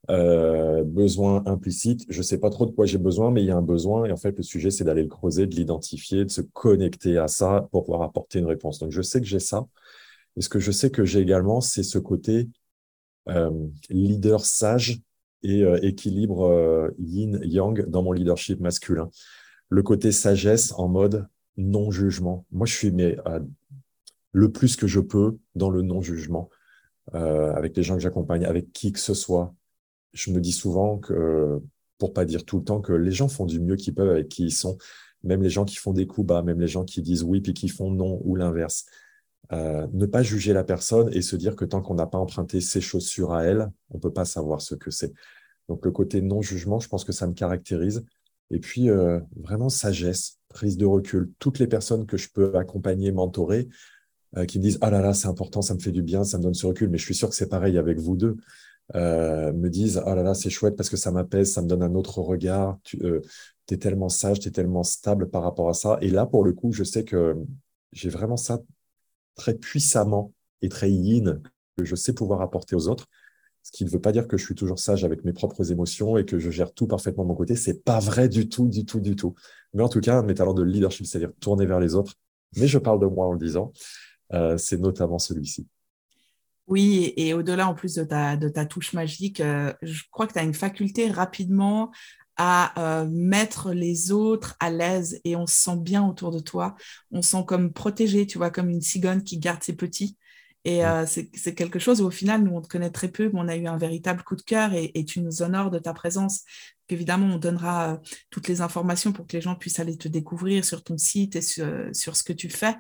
[0.09, 3.57] Euh, besoin implicite, je sais pas trop de quoi j'ai besoin, mais il y a
[3.57, 4.05] un besoin.
[4.05, 7.27] Et en fait, le sujet, c'est d'aller le creuser, de l'identifier, de se connecter à
[7.27, 8.79] ça pour pouvoir apporter une réponse.
[8.79, 9.67] Donc, je sais que j'ai ça.
[10.37, 12.49] Et ce que je sais que j'ai également, c'est ce côté
[13.29, 13.51] euh,
[13.91, 15.01] leader sage
[15.43, 19.11] et euh, équilibre yin-yang dans mon leadership masculin.
[19.69, 22.47] Le côté sagesse en mode non-jugement.
[22.53, 23.17] Moi, je suis mais,
[24.33, 26.51] le plus que je peux dans le non-jugement
[27.13, 29.55] avec les gens que j'accompagne, avec qui que ce soit.
[30.13, 31.61] Je me dis souvent que,
[31.99, 34.29] pour pas dire tout le temps, que les gens font du mieux qu'ils peuvent avec
[34.29, 34.77] qui ils sont.
[35.23, 37.55] Même les gens qui font des coups bas, même les gens qui disent oui puis
[37.55, 38.87] qui font non ou l'inverse.
[39.53, 42.61] Euh, ne pas juger la personne et se dire que tant qu'on n'a pas emprunté
[42.61, 45.13] ses chaussures à elle, on peut pas savoir ce que c'est.
[45.69, 48.05] Donc le côté non-jugement, je pense que ça me caractérise.
[48.51, 51.33] Et puis euh, vraiment sagesse, prise de recul.
[51.39, 53.69] Toutes les personnes que je peux accompagner, mentorer,
[54.37, 56.39] euh, qui me disent ah là là c'est important, ça me fait du bien, ça
[56.39, 56.89] me donne ce recul.
[56.89, 58.37] Mais je suis sûr que c'est pareil avec vous deux.
[58.95, 61.95] me disent ah là là c'est chouette parce que ça m'apaise, ça me donne un
[61.95, 62.79] autre regard.
[62.85, 62.99] Tu
[63.71, 65.99] es tellement sage, tu es tellement stable par rapport à ça.
[66.01, 67.37] Et là pour le coup, je sais que
[67.93, 68.61] j'ai vraiment ça
[69.35, 70.33] très puissamment
[70.63, 71.41] et très yin
[71.77, 73.07] que je sais pouvoir apporter aux autres.
[73.67, 76.17] Ce qui ne veut pas dire que je suis toujours sage avec mes propres émotions
[76.17, 77.57] et que je gère tout parfaitement de mon côté.
[77.57, 79.35] C'est pas vrai du tout, du tout, du tout.
[79.75, 82.15] Mais en tout cas, mes talents de leadership, c'est-à-dire tourner vers les autres.
[82.57, 83.73] Mais je parle de moi en le disant.
[84.33, 85.67] Euh, c'est notamment celui-ci.
[86.69, 90.45] Oui, et au-delà en plus de ta, touche magique, euh, je crois que tu as
[90.45, 91.91] une faculté rapidement
[92.37, 96.77] à euh, mettre les autres à l'aise et on se sent bien autour de toi.
[97.11, 100.17] On se sent comme protégé, tu vois, comme une cigogne qui garde ses petits.
[100.67, 103.39] Et euh, c'est quelque chose où au final, nous, on te connaît très peu, mais
[103.39, 106.43] on a eu un véritable coup de cœur et, tu nous honores de ta présence.
[106.89, 107.97] Évidemment, on donnera euh,
[108.31, 111.41] toutes les informations pour que les gens puissent aller te découvrir sur ton site et
[111.41, 112.75] sur, ce que tu fais.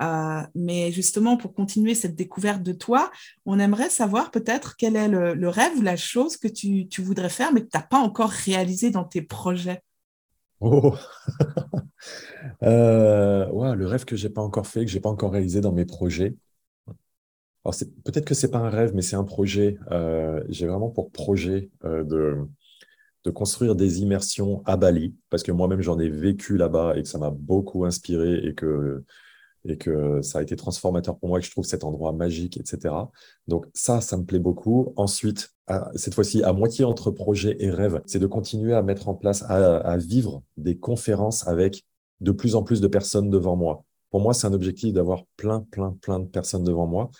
[0.00, 3.10] Euh, mais justement, pour continuer cette découverte de toi,
[3.44, 7.52] on aimerait savoir peut-être quel est le, rêve ou la chose que tu, voudrais faire,
[7.52, 9.82] mais que tu n'as pas encore réalisé dans tes projets.
[10.60, 10.94] Oh
[12.60, 16.36] le rêve que j'ai pas encore fait, que j'ai pas encore réalisé dans mes projets.
[17.64, 19.78] Alors, peut-être que c'est pas un rêve, mais c'est un projet.
[19.90, 22.36] Euh, j'ai vraiment pour projet euh, de,
[23.24, 27.08] de construire des immersions à Bali, parce que moi-même, j'en ai vécu là-bas et que
[27.08, 29.04] ça m'a beaucoup inspiré et que,
[29.64, 32.94] et que ça a été transformateur pour moi que je trouve cet endroit magique, etc.
[33.46, 34.92] Donc, ça, ça me plaît beaucoup.
[34.96, 35.50] Ensuite,
[35.94, 39.42] cette fois-ci, à moitié entre projet et rêve, c'est de continuer à mettre en place,
[39.48, 41.84] à vivre des conférences avec
[42.20, 43.84] de plus en plus de personnes devant moi.
[44.10, 47.10] Pour moi, c'est un objectif d'avoir plein, plein, plein de personnes devant moi.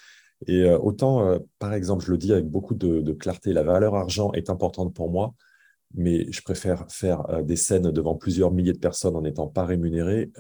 [0.47, 3.95] Et euh, autant, euh, par exemple, je le dis avec beaucoup de, clarté, la valeur
[3.95, 5.35] argent est importante pour moi,
[5.95, 9.65] mais je préfère faire euh, des scènes devant plusieurs milliers de personnes en n'étant pas
[9.65, 10.31] rémunéré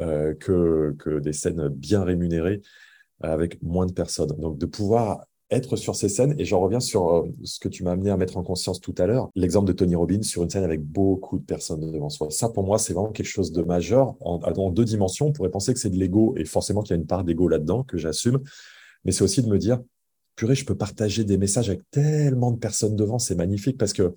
[0.40, 2.62] que, que des scènes bien rémunérées
[3.20, 4.32] avec moins de personnes.
[4.38, 7.92] Donc de pouvoir être sur ces scènes, et j'en reviens sur ce que tu m'as
[7.92, 10.64] amené à mettre en conscience tout à l'heure, l'exemple de Tony Robbins sur une scène
[10.64, 12.30] avec beaucoup de personnes devant soi.
[12.30, 14.14] Ça, pour moi, c'est vraiment quelque chose de majeur.
[14.20, 17.00] En deux dimensions, on pourrait penser que c'est de l'ego, et forcément qu'il y a
[17.00, 18.40] une part d'ego là-dedans que j'assume,
[19.04, 19.80] mais c'est aussi de me dire,
[20.36, 24.14] purée, je peux partager des messages avec tellement de personnes devant, c'est magnifique parce que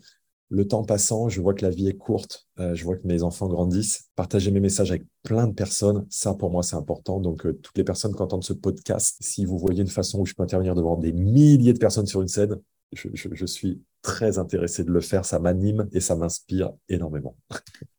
[0.49, 3.23] le temps passant, je vois que la vie est courte, euh, je vois que mes
[3.23, 4.09] enfants grandissent.
[4.15, 7.19] Partager mes messages avec plein de personnes, ça pour moi c'est important.
[7.19, 10.25] Donc euh, toutes les personnes qui entendent ce podcast, si vous voyez une façon où
[10.25, 12.57] je peux intervenir devant des milliers de personnes sur une scène,
[12.93, 15.25] je, suis très intéressé de le faire.
[15.25, 17.35] Ça m'anime et ça m'inspire énormément.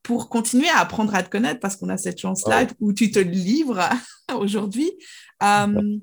[0.02, 3.18] Pour continuer à apprendre à te connaître, parce qu'on a cette chance-là où tu te
[3.18, 3.82] livres
[4.38, 4.90] aujourd'hui.
[5.42, 5.98] Euh,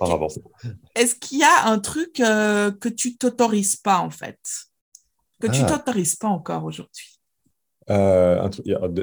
[0.00, 0.40] Par avance.
[0.96, 4.38] Est-ce qu'il y a un truc que tu t'autorises pas en fait?
[5.40, 5.66] Que tu ah.
[5.66, 7.20] t'autorises pas encore aujourd'hui?
[7.90, 8.48] Euh,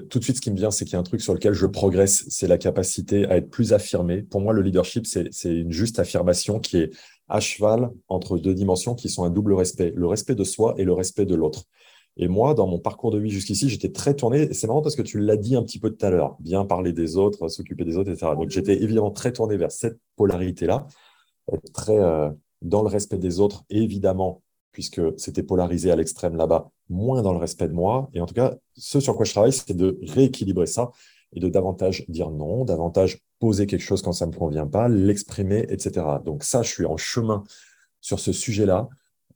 [0.10, 1.54] tout de suite, ce qui me vient, c'est qu'il y a un truc sur lequel
[1.54, 4.22] je progresse, c'est la capacité à être plus affirmé.
[4.22, 6.92] Pour moi, le leadership, c'est une juste affirmation qui est
[7.28, 10.86] à cheval entre deux dimensions qui sont un double respect, le respect de soi et
[10.86, 11.64] le respect de l'autre.
[12.18, 15.02] Et moi, dans mon parcours de vie jusqu'ici, j'étais très tourné, c'est marrant parce que
[15.02, 17.98] tu l'as dit un petit peu tout à l'heure, bien parler des autres, s'occuper des
[17.98, 18.32] autres, etc.
[18.36, 20.88] Donc j'étais évidemment très tourné vers cette polarité-là,
[21.74, 22.30] très euh,
[22.62, 24.42] dans le respect des autres, évidemment
[24.78, 28.12] puisque c'était polarisé à l'extrême là-bas, moins dans le respect de moi.
[28.14, 30.92] Et en tout cas, ce sur quoi je travaille, c'est de rééquilibrer ça
[31.34, 34.88] et de davantage dire non, davantage poser quelque chose quand ça ne me convient pas,
[34.88, 36.06] l'exprimer, etc.
[36.24, 37.44] Donc ça, je suis en chemin
[38.02, 38.88] sur ce sujet-là.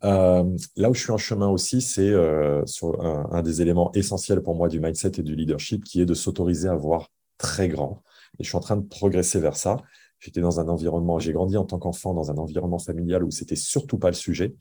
[0.03, 4.41] Euh, là où je suis en chemin aussi, c'est euh, sur un, des éléments essentiels
[4.41, 8.03] pour moi du mindset et du leadership, qui est de s'autoriser à voir très grand.
[8.39, 9.77] Et je suis en train de progresser vers ça.
[10.19, 13.55] J'étais dans un environnement, j'ai grandi en tant qu'enfant dans un environnement familial où c'était
[13.55, 14.55] surtout pas le sujet.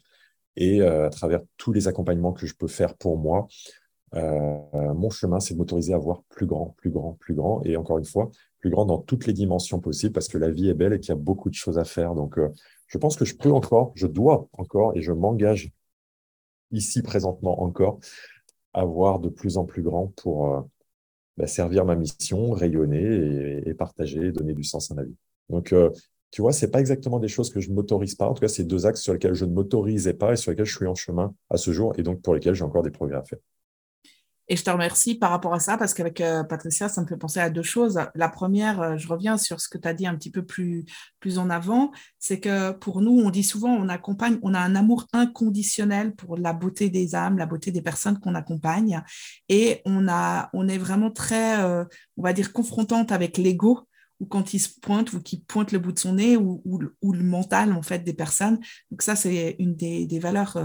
[0.57, 3.47] Et euh, à travers tous les accompagnements que je peux faire pour moi,
[4.15, 4.59] euh,
[4.95, 7.63] mon chemin, c'est de m'autoriser à voir plus grand, plus grand, plus grand.
[7.65, 10.69] Et encore une fois, plus grand dans toutes les dimensions possibles parce que la vie
[10.69, 12.15] est belle et qu'il y a beaucoup de choses à faire.
[12.15, 12.49] Donc, euh,
[12.91, 15.73] je pense que je peux encore, je dois encore et je m'engage
[16.73, 17.99] ici présentement encore
[18.75, 20.69] à voir de plus en plus grand pour
[21.37, 25.17] bah, servir ma mission, rayonner et, et, partager, donner du sens à ma vie.
[25.49, 25.75] Donc,
[26.31, 28.29] tu vois, c'est pas exactement des choses que je ne m'autorise pas.
[28.29, 30.67] En tout cas, c'est deux axes sur lesquels je ne m'autorisais pas et sur lesquels
[30.67, 33.17] je suis en chemin à ce jour et donc pour lesquels j'ai encore des progrès
[33.17, 33.39] à faire.
[34.51, 37.17] Et je te remercie par rapport à ça parce qu'avec euh, Patricia, ça me fait
[37.17, 38.01] penser à deux choses.
[38.17, 40.85] La première, euh, je reviens sur ce que tu as dit un petit peu plus,
[41.21, 44.75] plus en avant, c'est que pour nous, on dit souvent, on accompagne, on a un
[44.75, 49.01] amour inconditionnel pour la beauté des âmes, la beauté des personnes qu'on accompagne.
[49.49, 51.85] Et on, a, on est vraiment très, euh,
[52.17, 53.87] on va dire, confrontante avec l'ego
[54.19, 57.23] ou quand il se pointe ou qu'il pointe le bout de son nez ou, le
[57.23, 58.59] mental en fait des personnes.
[58.91, 60.59] Donc ça, c'est une des, valeurs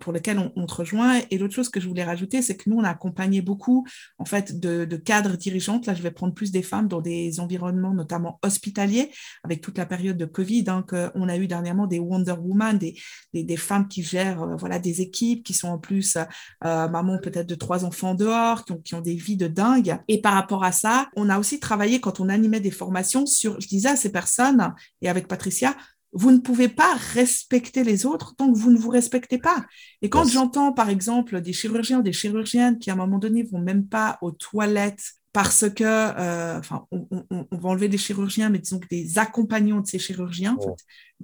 [0.00, 1.20] pour lesquels on, te rejoint.
[1.30, 3.86] Et l'autre chose que je voulais rajouter, c'est que nous, on a accompagné beaucoup
[4.18, 5.86] en fait de, cadres dirigeantes.
[5.86, 9.10] Là, je vais prendre plus des femmes dans des environnements notamment hospitaliers,
[9.42, 10.64] avec toute la période de Covid.
[10.68, 15.00] Hein, on a eu dernièrement des Wonder Woman, des femmes qui gèrent euh, voilà des
[15.00, 18.94] équipes, qui sont en plus euh, maman peut-être de trois enfants dehors, qui ont, qui
[18.94, 19.98] ont des vies de dingue.
[20.08, 23.60] Et par rapport à ça, on a aussi travaillé quand on animait des formations sur,
[23.60, 25.76] je disais à ces personnes et avec Patricia,
[26.14, 29.66] vous ne pouvez pas respecter les autres tant que vous ne vous respectez pas.
[30.00, 33.42] Et quand j'entends, par exemple, des chirurgiens ou des chirurgiennes qui, à un moment donné,
[33.42, 38.60] vont même pas aux toilettes parce que, euh, enfin, on, va enlever les chirurgiens, mais
[38.60, 40.56] disons que des accompagnants de ces chirurgiens,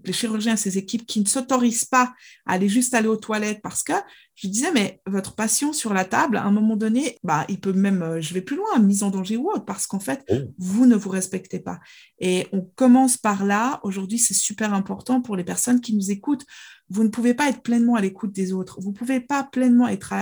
[0.05, 2.12] les chirurgiens, ces équipes qui ne s'autorisent pas
[2.44, 3.92] à aller juste aller aux toilettes parce que,
[4.35, 7.73] je disais, mais votre passion sur la table, à un moment donné, bah, il peut
[7.73, 10.25] même, euh, je vais plus loin, mise en danger ou autre, parce qu'en fait,
[10.59, 11.79] vous ne vous respectez pas.
[12.18, 13.79] Et on commence par là.
[13.85, 16.46] Aujourd'hui, c'est super important pour les personnes qui nous écoutent.
[16.88, 18.81] Vous ne pouvez pas être pleinement à l'écoute des autres.
[18.81, 20.14] Vous ne pouvez pas pleinement être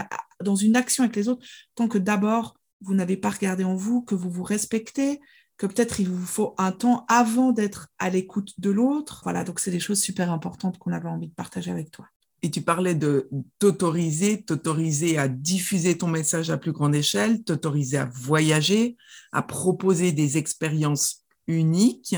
[0.44, 4.02] dans une action avec les autres tant que d'abord, vous n'avez pas regardé en vous,
[4.02, 5.20] que vous vous respectez,
[5.56, 9.20] que peut-être il vous faut un temps avant d'être à l'écoute de l'autre.
[9.24, 12.06] Voilà, donc c'est des choses super importantes qu'on avait envie de partager avec toi.
[12.42, 17.98] Et tu parlais de t'autoriser, t'autoriser à diffuser ton message à plus grande échelle, t'autoriser
[17.98, 18.96] à voyager,
[19.32, 22.14] à proposer des expériences uniques.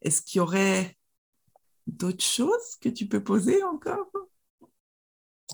[0.00, 0.96] Est-ce qu'il y aurait
[1.86, 4.06] d'autres choses que tu peux poser encore?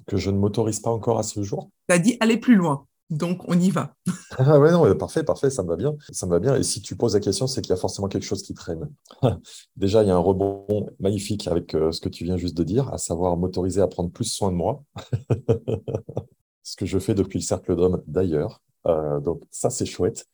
[0.06, 2.86] Que je ne m'autorise pas encore à ce jour Tu as dit aller plus loin.
[3.10, 3.94] Donc, on y va.
[4.38, 5.96] ah ouais, non, parfait, parfait, ça me va bien.
[6.10, 6.56] Ça me va bien.
[6.56, 8.88] Et si tu poses la question, c'est qu'il y a forcément quelque chose qui traîne.
[9.76, 10.66] Déjà, il y a un rebond
[11.00, 14.10] magnifique avec euh, ce que tu viens juste de dire, à savoir m'autoriser à prendre
[14.10, 14.84] plus soin de moi.
[16.62, 18.60] ce que je fais depuis le cercle d'hommes d'ailleurs.
[18.86, 20.26] Euh, donc, ça, c'est chouette.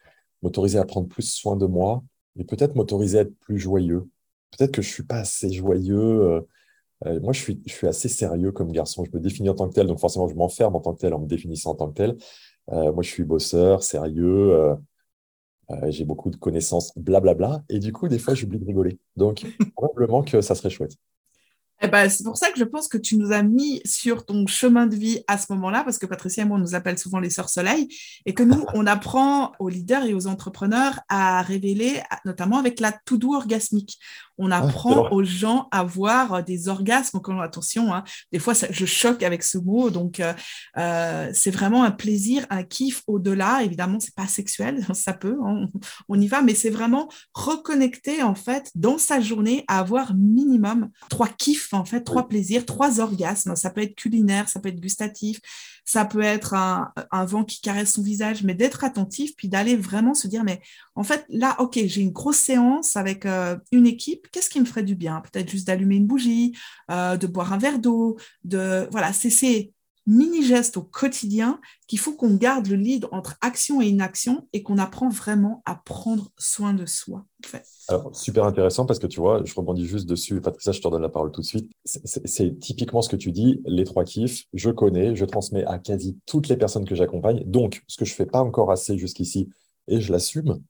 [0.43, 2.03] M'autoriser à prendre plus soin de moi
[2.37, 4.09] et peut-être m'autoriser à être plus joyeux.
[4.51, 6.43] Peut-être que je suis pas assez joyeux.
[7.07, 9.05] Euh, moi, je suis, je suis assez sérieux comme garçon.
[9.05, 11.15] Je me définis en tant que tel, donc forcément, je m'enferme en tant que tel
[11.15, 12.17] en me définissant en tant que tel.
[12.71, 14.77] Moi, je suis bosseur, sérieux.
[15.89, 17.63] j'ai beaucoup de connaissances, blablabla.
[17.69, 18.99] Et du coup, des fois, j'oublie de rigoler.
[19.17, 19.45] Donc,
[19.77, 20.97] probablement que ça serait chouette.
[21.81, 24.47] Eh ben, c'est pour ça que je pense que tu nous as mis sur ton
[24.47, 27.19] chemin de vie à ce moment-là, parce que Patricia et moi, on nous appelle souvent
[27.19, 27.89] les sœurs soleil,
[28.25, 32.93] et que nous, on apprend aux leaders et aux entrepreneurs à révéler, notamment avec la
[32.93, 33.99] to-do orgasmique.
[34.39, 37.21] On ah, apprend aux gens à avoir des orgasmes.
[37.43, 39.91] attention, hein, des fois, je choque avec ce mot.
[39.91, 40.33] Donc, euh,
[40.77, 43.63] euh, c'est vraiment un plaisir, un kiff au-delà.
[43.63, 45.69] Évidemment, c'est pas sexuel, ça peut, hein,
[46.09, 50.91] on, y va, mais c'est vraiment reconnecter en fait dans sa journée à avoir minimum
[51.11, 53.57] trois kiffs, en fait, trois plaisirs, trois orgasmes.
[53.57, 55.41] Ça peut être culinaire, ça peut être gustatif,
[55.85, 56.93] ça peut être un,
[57.27, 60.61] vent qui caresse son visage, mais d'être attentif, puis d'aller vraiment se dire, mais
[60.95, 64.65] en fait, là, ok, j'ai une grosse séance avec euh, une équipe, qu'est-ce qui me
[64.65, 65.21] ferait du bien?
[65.21, 66.57] Peut-être juste d'allumer une bougie,
[66.91, 69.73] euh, de boire un verre d'eau, de voilà, c'est ces
[70.07, 74.79] mini-gestes au quotidien qu'il faut qu'on garde le lead entre action et inaction et qu'on
[74.79, 77.25] apprend vraiment à prendre soin de soi.
[77.89, 80.41] Alors, super intéressant parce que tu vois, je rebondis juste dessus.
[80.41, 81.71] Patricia, je te redonne la parole tout de suite.
[81.85, 86.19] C'est typiquement ce que tu dis, les trois kiffs, je connais, je transmets à quasi
[86.27, 87.43] toutes les personnes que j'accompagne.
[87.47, 89.49] Donc, ce que je fais pas encore assez jusqu'ici,
[89.87, 90.61] et je l'assume,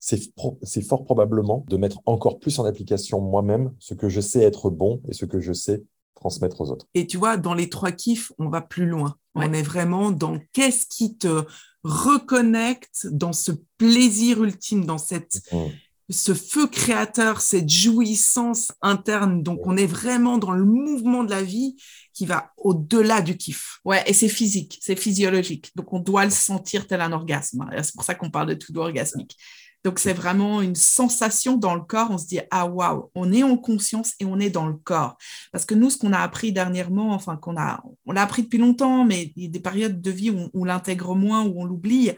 [0.00, 4.70] c'est fort probablement de mettre encore plus en application moi-même ce que je sais être
[4.70, 5.84] bon et ce que je sais
[6.14, 6.86] transmettre aux autres.
[6.94, 9.16] Et tu vois, dans les trois kiffs, on va plus loin.
[9.34, 11.44] On est vraiment dans qu'est-ce qui te
[11.82, 15.66] reconnecte dans ce plaisir ultime, dans cette, mmh.
[16.10, 19.42] ce feu créateur, cette jouissance interne.
[19.42, 21.76] Donc, on est vraiment dans le mouvement de la vie
[22.12, 23.80] qui va au-delà du kiff.
[23.84, 25.70] Ouais, et c'est physique, c'est physiologique.
[25.74, 27.66] Donc, on doit le sentir tel un orgasme.
[27.82, 29.36] C'est pour ça qu'on parle de tout orgasmique.
[29.84, 32.08] Donc, c'est vraiment une sensation dans le corps.
[32.10, 35.16] On se dit, ah waouh, on est en conscience et on est dans le corps.
[35.52, 38.58] Parce que nous, ce qu'on a appris dernièrement, enfin, qu'on a, on l'a appris depuis
[38.58, 41.64] longtemps, mais il y a des périodes de vie où on, l'intègre moins, où on
[41.64, 42.10] l'oublie,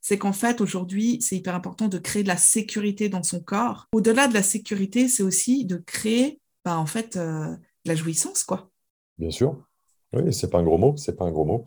[0.00, 3.86] c'est qu'en fait, aujourd'hui, c'est hyper important de créer de la sécurité dans son corps.
[3.92, 7.54] Au-delà de la sécurité, c'est aussi de créer, bah, en fait, euh,
[7.84, 8.70] la jouissance, quoi.
[9.18, 9.62] Bien sûr.
[10.12, 11.64] Oui, c'est pas un gros mot, c'est pas un gros mot.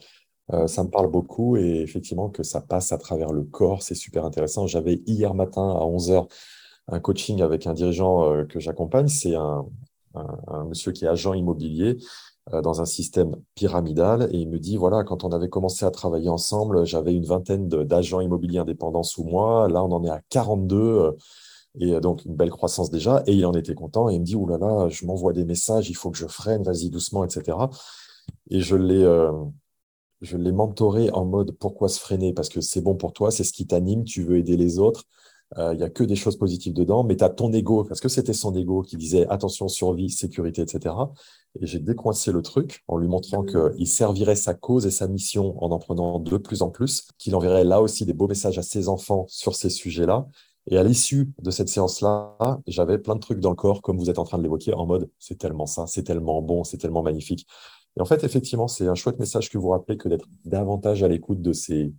[0.51, 3.95] Euh, ça me parle beaucoup et effectivement que ça passe à travers le corps, c'est
[3.95, 4.67] super intéressant.
[4.67, 6.27] J'avais hier matin à 11h
[6.89, 9.07] un coaching avec un dirigeant euh, que j'accompagne.
[9.07, 9.65] C'est un,
[10.67, 11.97] monsieur qui est agent immobilier
[12.53, 15.91] euh, dans un système pyramidal et il me dit, voilà, quand on avait commencé à
[15.91, 19.67] travailler ensemble, j'avais une vingtaine d'agents immobiliers indépendants sous moi.
[19.69, 21.15] Là, on en est à 42
[21.79, 23.23] et donc une belle croissance déjà.
[23.25, 25.45] Et il en était content et il me dit, oulala, là là, je m'envoie des
[25.45, 27.57] messages, il faut que je freine, vas-y doucement, etc.
[28.51, 29.03] Et je l'ai
[30.23, 32.33] je l'ai mentoré en mode pourquoi se freiner?
[32.33, 35.03] Parce que c'est bon pour toi, c'est ce qui t'anime, tu veux aider les autres.
[35.57, 37.99] Euh, il n'y a que des choses positives dedans, mais tu as ton ego, parce
[37.99, 40.95] que c'était son ego qui disait attention, survie, sécurité, etc.
[41.59, 43.75] Et j'ai décoincé le truc en lui montrant mmh.
[43.75, 47.35] qu'il servirait sa cause et sa mission en en prenant de plus en plus, qu'il
[47.35, 50.27] enverrait là aussi des beaux messages à ses enfants sur ces sujets-là.
[50.67, 54.09] Et à l'issue de cette séance-là, j'avais plein de trucs dans le corps, comme vous
[54.09, 57.03] êtes en train de l'évoquer, en mode c'est tellement ça, c'est tellement bon, c'est tellement
[57.03, 57.45] magnifique.
[57.97, 61.07] Et en fait, effectivement, c'est un chouette message que vous rappelez que d'être davantage à
[61.07, 61.93] l'écoute de ces,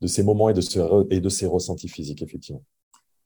[0.00, 2.62] de ces moments et de, ce, et de ces ressentis physiques, effectivement.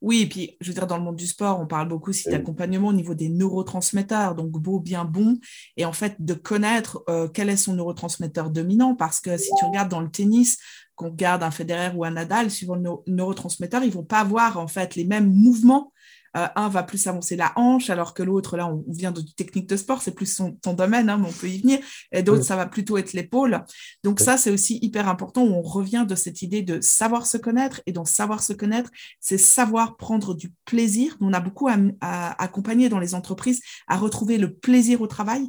[0.01, 2.29] Oui, et puis, je veux dire, dans le monde du sport, on parle beaucoup aussi
[2.29, 5.38] d'accompagnement au niveau des neurotransmetteurs, donc beau, bien bon,
[5.79, 9.64] et en fait, de connaître euh, quel est son neurotransmetteur dominant, parce que si tu
[9.64, 10.59] regardes dans le tennis,
[10.94, 14.68] qu'on regarde un Federer ou un Nadal, suivant le neurotransmetteur, ils vont pas avoir en
[14.68, 15.90] fait les mêmes mouvements
[16.37, 19.68] euh, un va plus avancer la hanche, alors que l'autre, là, on, vient de technique
[19.68, 21.79] de sport, c'est plus son, ton domaine, hein, mais on peut y venir.
[22.12, 23.64] Et d'autres, ça va plutôt être l'épaule.
[24.03, 25.42] Donc ça, c'est aussi hyper important.
[25.42, 27.81] on revient de cette idée de savoir se connaître.
[27.87, 31.16] Et donc, savoir se connaître, c'est savoir prendre du plaisir.
[31.20, 35.47] On a beaucoup à, accompagner dans les entreprises à retrouver le plaisir au travail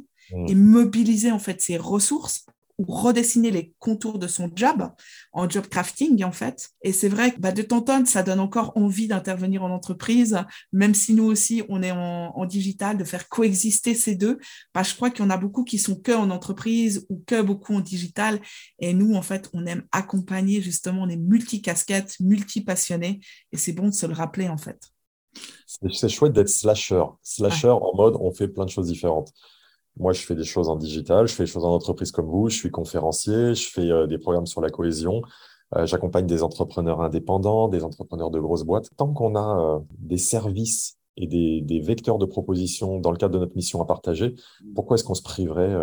[0.48, 2.46] et mobiliser en fait ses ressources
[2.78, 4.90] ou redessiner les contours de son job
[5.32, 6.70] en job crafting en fait.
[6.82, 9.70] Et c'est vrai que bah, de temps en temps, ça donne encore envie d'intervenir en
[9.70, 10.38] entreprise,
[10.72, 14.38] même si nous aussi on est en, digital, de faire coexister ces deux.
[14.74, 17.42] Bah, je crois qu'il y en a beaucoup qui sont que en entreprise ou que
[17.42, 18.40] beaucoup en digital.
[18.78, 23.20] Et nous en fait, on aime accompagner justement, on est multi-casquettes, multi-passionnés.
[23.52, 24.80] Et c'est bon de se le rappeler en fait.
[25.66, 27.04] C'est chouette d'être slasher.
[27.22, 29.32] Slasher en mode on fait plein de choses différentes.
[29.98, 32.50] Moi, je fais des choses en digital, je fais des choses en entreprise comme vous,
[32.50, 35.22] je suis conférencier, je fais euh, des programmes sur la cohésion,
[35.74, 38.90] euh, j'accompagne des entrepreneurs indépendants, des entrepreneurs de grosses boîtes.
[38.96, 43.38] Tant qu'on a euh, des services et des, vecteurs de proposition dans le cadre de
[43.38, 44.34] notre mission à partager,
[44.74, 45.74] pourquoi est-ce qu'on se priverait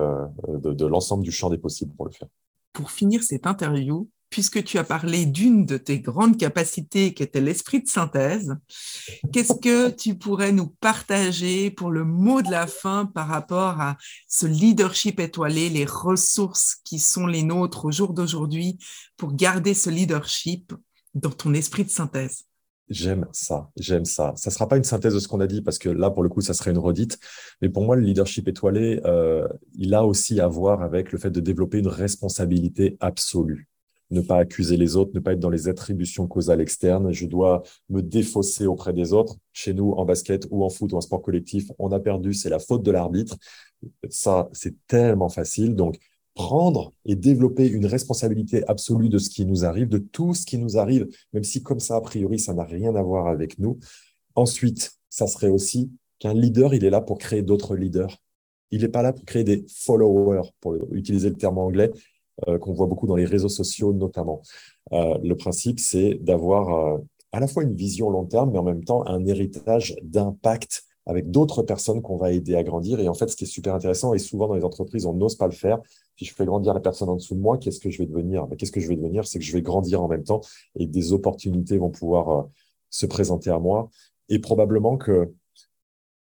[0.48, 2.28] de, de l'ensemble du champ des possibles pour le faire?
[2.72, 7.40] Pour finir cette interview, puisque tu as parlé d'une de tes grandes capacités qui était
[7.40, 8.56] l'esprit de synthèse,
[9.32, 13.96] qu'est-ce que tu pourrais nous partager pour le mot de la fin par rapport à
[14.28, 18.80] ce leadership étoilé, les ressources qui sont les nôtres au jour d'aujourd'hui
[19.18, 20.74] pour garder ce leadership
[21.14, 22.46] dans ton esprit de synthèse?
[22.90, 24.34] J'aime ça, j'aime ça.
[24.36, 26.24] Ça ne sera pas une synthèse de ce qu'on a dit parce que là, pour
[26.24, 27.20] le coup, ça serait une redite.
[27.62, 31.30] Mais pour moi, le leadership étoilé, euh, il a aussi à voir avec le fait
[31.30, 33.70] de développer une responsabilité absolue
[34.12, 37.12] ne pas accuser les autres, ne pas être dans les attributions causales externes.
[37.12, 39.38] Je dois me défausser auprès des autres.
[39.54, 42.50] Chez nous, en basket ou en foot ou en sport collectif, on a perdu, c'est
[42.50, 43.38] la faute de l'arbitre.
[44.10, 45.76] Ça, c'est tellement facile.
[45.76, 45.98] Donc,
[46.36, 50.58] prendre et développer une responsabilité absolue de ce qui nous arrive, de tout ce qui
[50.58, 53.78] nous arrive, même si comme ça, a priori, ça n'a rien à voir avec nous.
[54.36, 58.18] Ensuite, ça serait aussi qu'un leader, il est là pour créer d'autres leaders.
[58.72, 61.92] Il n'est pas là pour créer des followers, pour utiliser le terme anglais.
[62.48, 64.42] Euh, qu'on voit beaucoup dans les réseaux sociaux notamment.
[64.92, 66.98] Euh, le principe, c'est d'avoir euh,
[67.32, 71.30] à la fois une vision long terme, mais en même temps un héritage d'impact avec
[71.30, 73.00] d'autres personnes qu'on va aider à grandir.
[73.00, 75.36] Et en fait, ce qui est super intéressant, et souvent dans les entreprises, on n'ose
[75.36, 75.80] pas le faire.
[76.18, 78.48] Si je fais grandir la personne en dessous de moi, qu'est-ce que je vais devenir?
[78.48, 79.28] Ben, Qu'est-ce que je vais devenir?
[79.28, 80.42] C'est que je vais grandir en même temps
[80.76, 82.48] et des opportunités vont pouvoir
[82.90, 83.90] se présenter à moi.
[84.30, 85.32] Et probablement que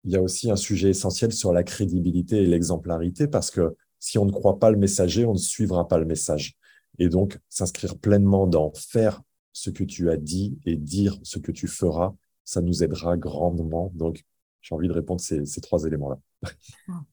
[0.05, 4.19] il y a aussi un sujet essentiel sur la crédibilité et l'exemplarité parce que si
[4.19, 6.55] on ne croit pas le messager, on ne suivra pas le message.
[6.99, 9.23] Et donc, s'inscrire pleinement dans faire
[9.53, 12.13] ce que tu as dit et dire ce que tu feras,
[12.45, 13.93] ça nous aidera grandement.
[13.95, 14.25] Donc,
[14.61, 16.19] j'ai envie de répondre ces, ces trois éléments-là.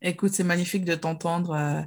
[0.02, 1.86] Écoute, c'est magnifique de t'entendre.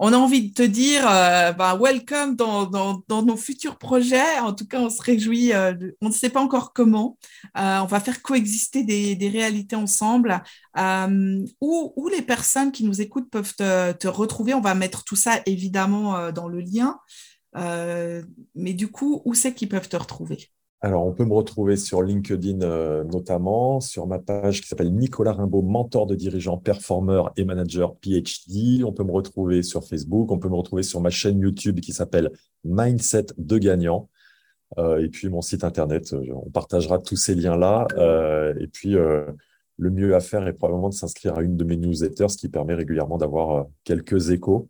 [0.00, 4.38] Euh, on a envie de te dire euh, bah, welcome dans, dans, nos futurs projets.
[4.40, 5.52] En tout cas, on se réjouit.
[5.52, 7.18] Euh, on ne sait pas encore comment.
[7.58, 10.42] Euh, on va faire coexister des, des réalités ensemble.
[10.76, 14.54] Où, où, les personnes qui nous écoutent peuvent te, te, retrouver?
[14.54, 16.98] On va mettre tout ça évidemment dans le lien.
[18.54, 20.50] mais du coup, où c'est qu'ils peuvent te retrouver?
[20.84, 25.32] Alors, on peut me retrouver sur LinkedIn euh, notamment, sur ma page qui s'appelle Nicolas
[25.32, 28.82] Rimbaud, mentor de dirigeants, performeur et manager PhD.
[28.82, 31.92] On peut me retrouver sur Facebook, on peut me retrouver sur ma chaîne YouTube qui
[31.92, 32.32] s'appelle
[32.64, 34.10] Mindset de gagnant.
[34.78, 37.86] Euh, et puis mon site internet, euh, on partagera tous ces liens-là.
[38.58, 38.96] et puis,
[39.78, 42.48] le mieux à faire est probablement de s'inscrire à une de mes newsletters, ce qui
[42.48, 44.68] permet régulièrement d'avoir quelques échos.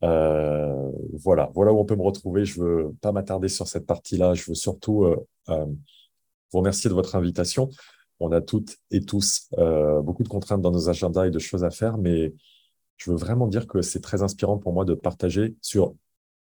[0.00, 2.44] Voilà, voilà où on peut me retrouver.
[2.44, 4.34] Je veux pas m'attarder sur cette partie-là.
[4.34, 5.06] Je veux surtout
[5.48, 5.66] euh,
[6.52, 7.68] vous remercier de votre invitation.
[8.20, 9.48] On a toutes et tous
[10.04, 12.32] beaucoup de contraintes dans nos agendas et de choses à faire, mais
[12.96, 15.94] je veux vraiment dire que c'est très inspirant pour moi de partager sur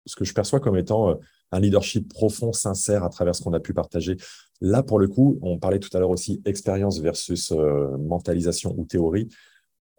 [0.06, 1.18] ce que je perçois comme étant
[1.52, 4.18] un leadership profond, sincère à travers ce qu'on a pu partager.
[4.60, 9.30] Là, pour le coup, on parlait tout à l'heure aussi expérience versus mentalisation ou théorie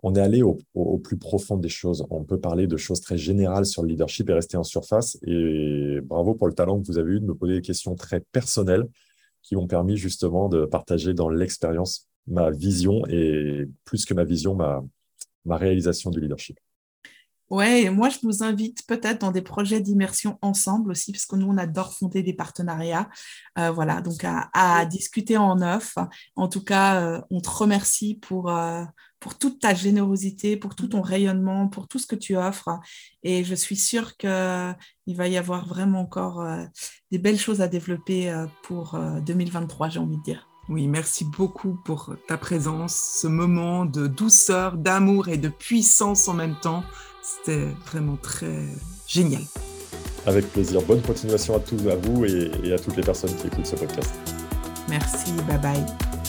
[0.02, 0.58] on est allé au,
[0.98, 2.04] plus profond des choses.
[2.10, 5.16] On peut parler de choses très générales sur le leadership et rester en surface.
[5.26, 8.20] Et bravo pour le talent que vous avez eu de me poser des questions très
[8.32, 8.88] personnelles
[9.42, 14.54] qui m'ont permis justement de partager dans l'expérience ma vision et plus que ma vision,
[14.54, 14.82] ma,
[15.56, 16.58] réalisation du leadership.
[17.50, 21.46] Ouais, moi je vous invite peut-être dans des projets d'immersion ensemble aussi, parce que nous
[21.46, 23.10] on adore fonder des partenariats.
[23.58, 25.96] Euh, voilà, donc à, discuter en neuf.
[26.34, 28.84] En tout cas, euh, on te remercie pour, euh,
[29.22, 32.80] pour toute ta générosité, pour tout ton rayonnement, pour tout ce que tu offres.
[33.22, 36.64] Et je suis sûre qu'il va y avoir vraiment encore euh,
[37.12, 40.48] des belles choses à développer euh, pour 2023, euh, j'ai envie de dire.
[40.68, 46.34] Oui, merci beaucoup pour ta présence, ce moment de douceur, d'amour et de puissance en
[46.34, 46.82] même temps.
[47.22, 48.66] C'était vraiment très
[49.06, 49.42] génial.
[50.26, 50.82] Avec plaisir.
[50.82, 54.14] Bonne continuation à tous, à vous et à toutes les personnes qui écoutent ce podcast.
[54.88, 56.21] Merci, bye bye.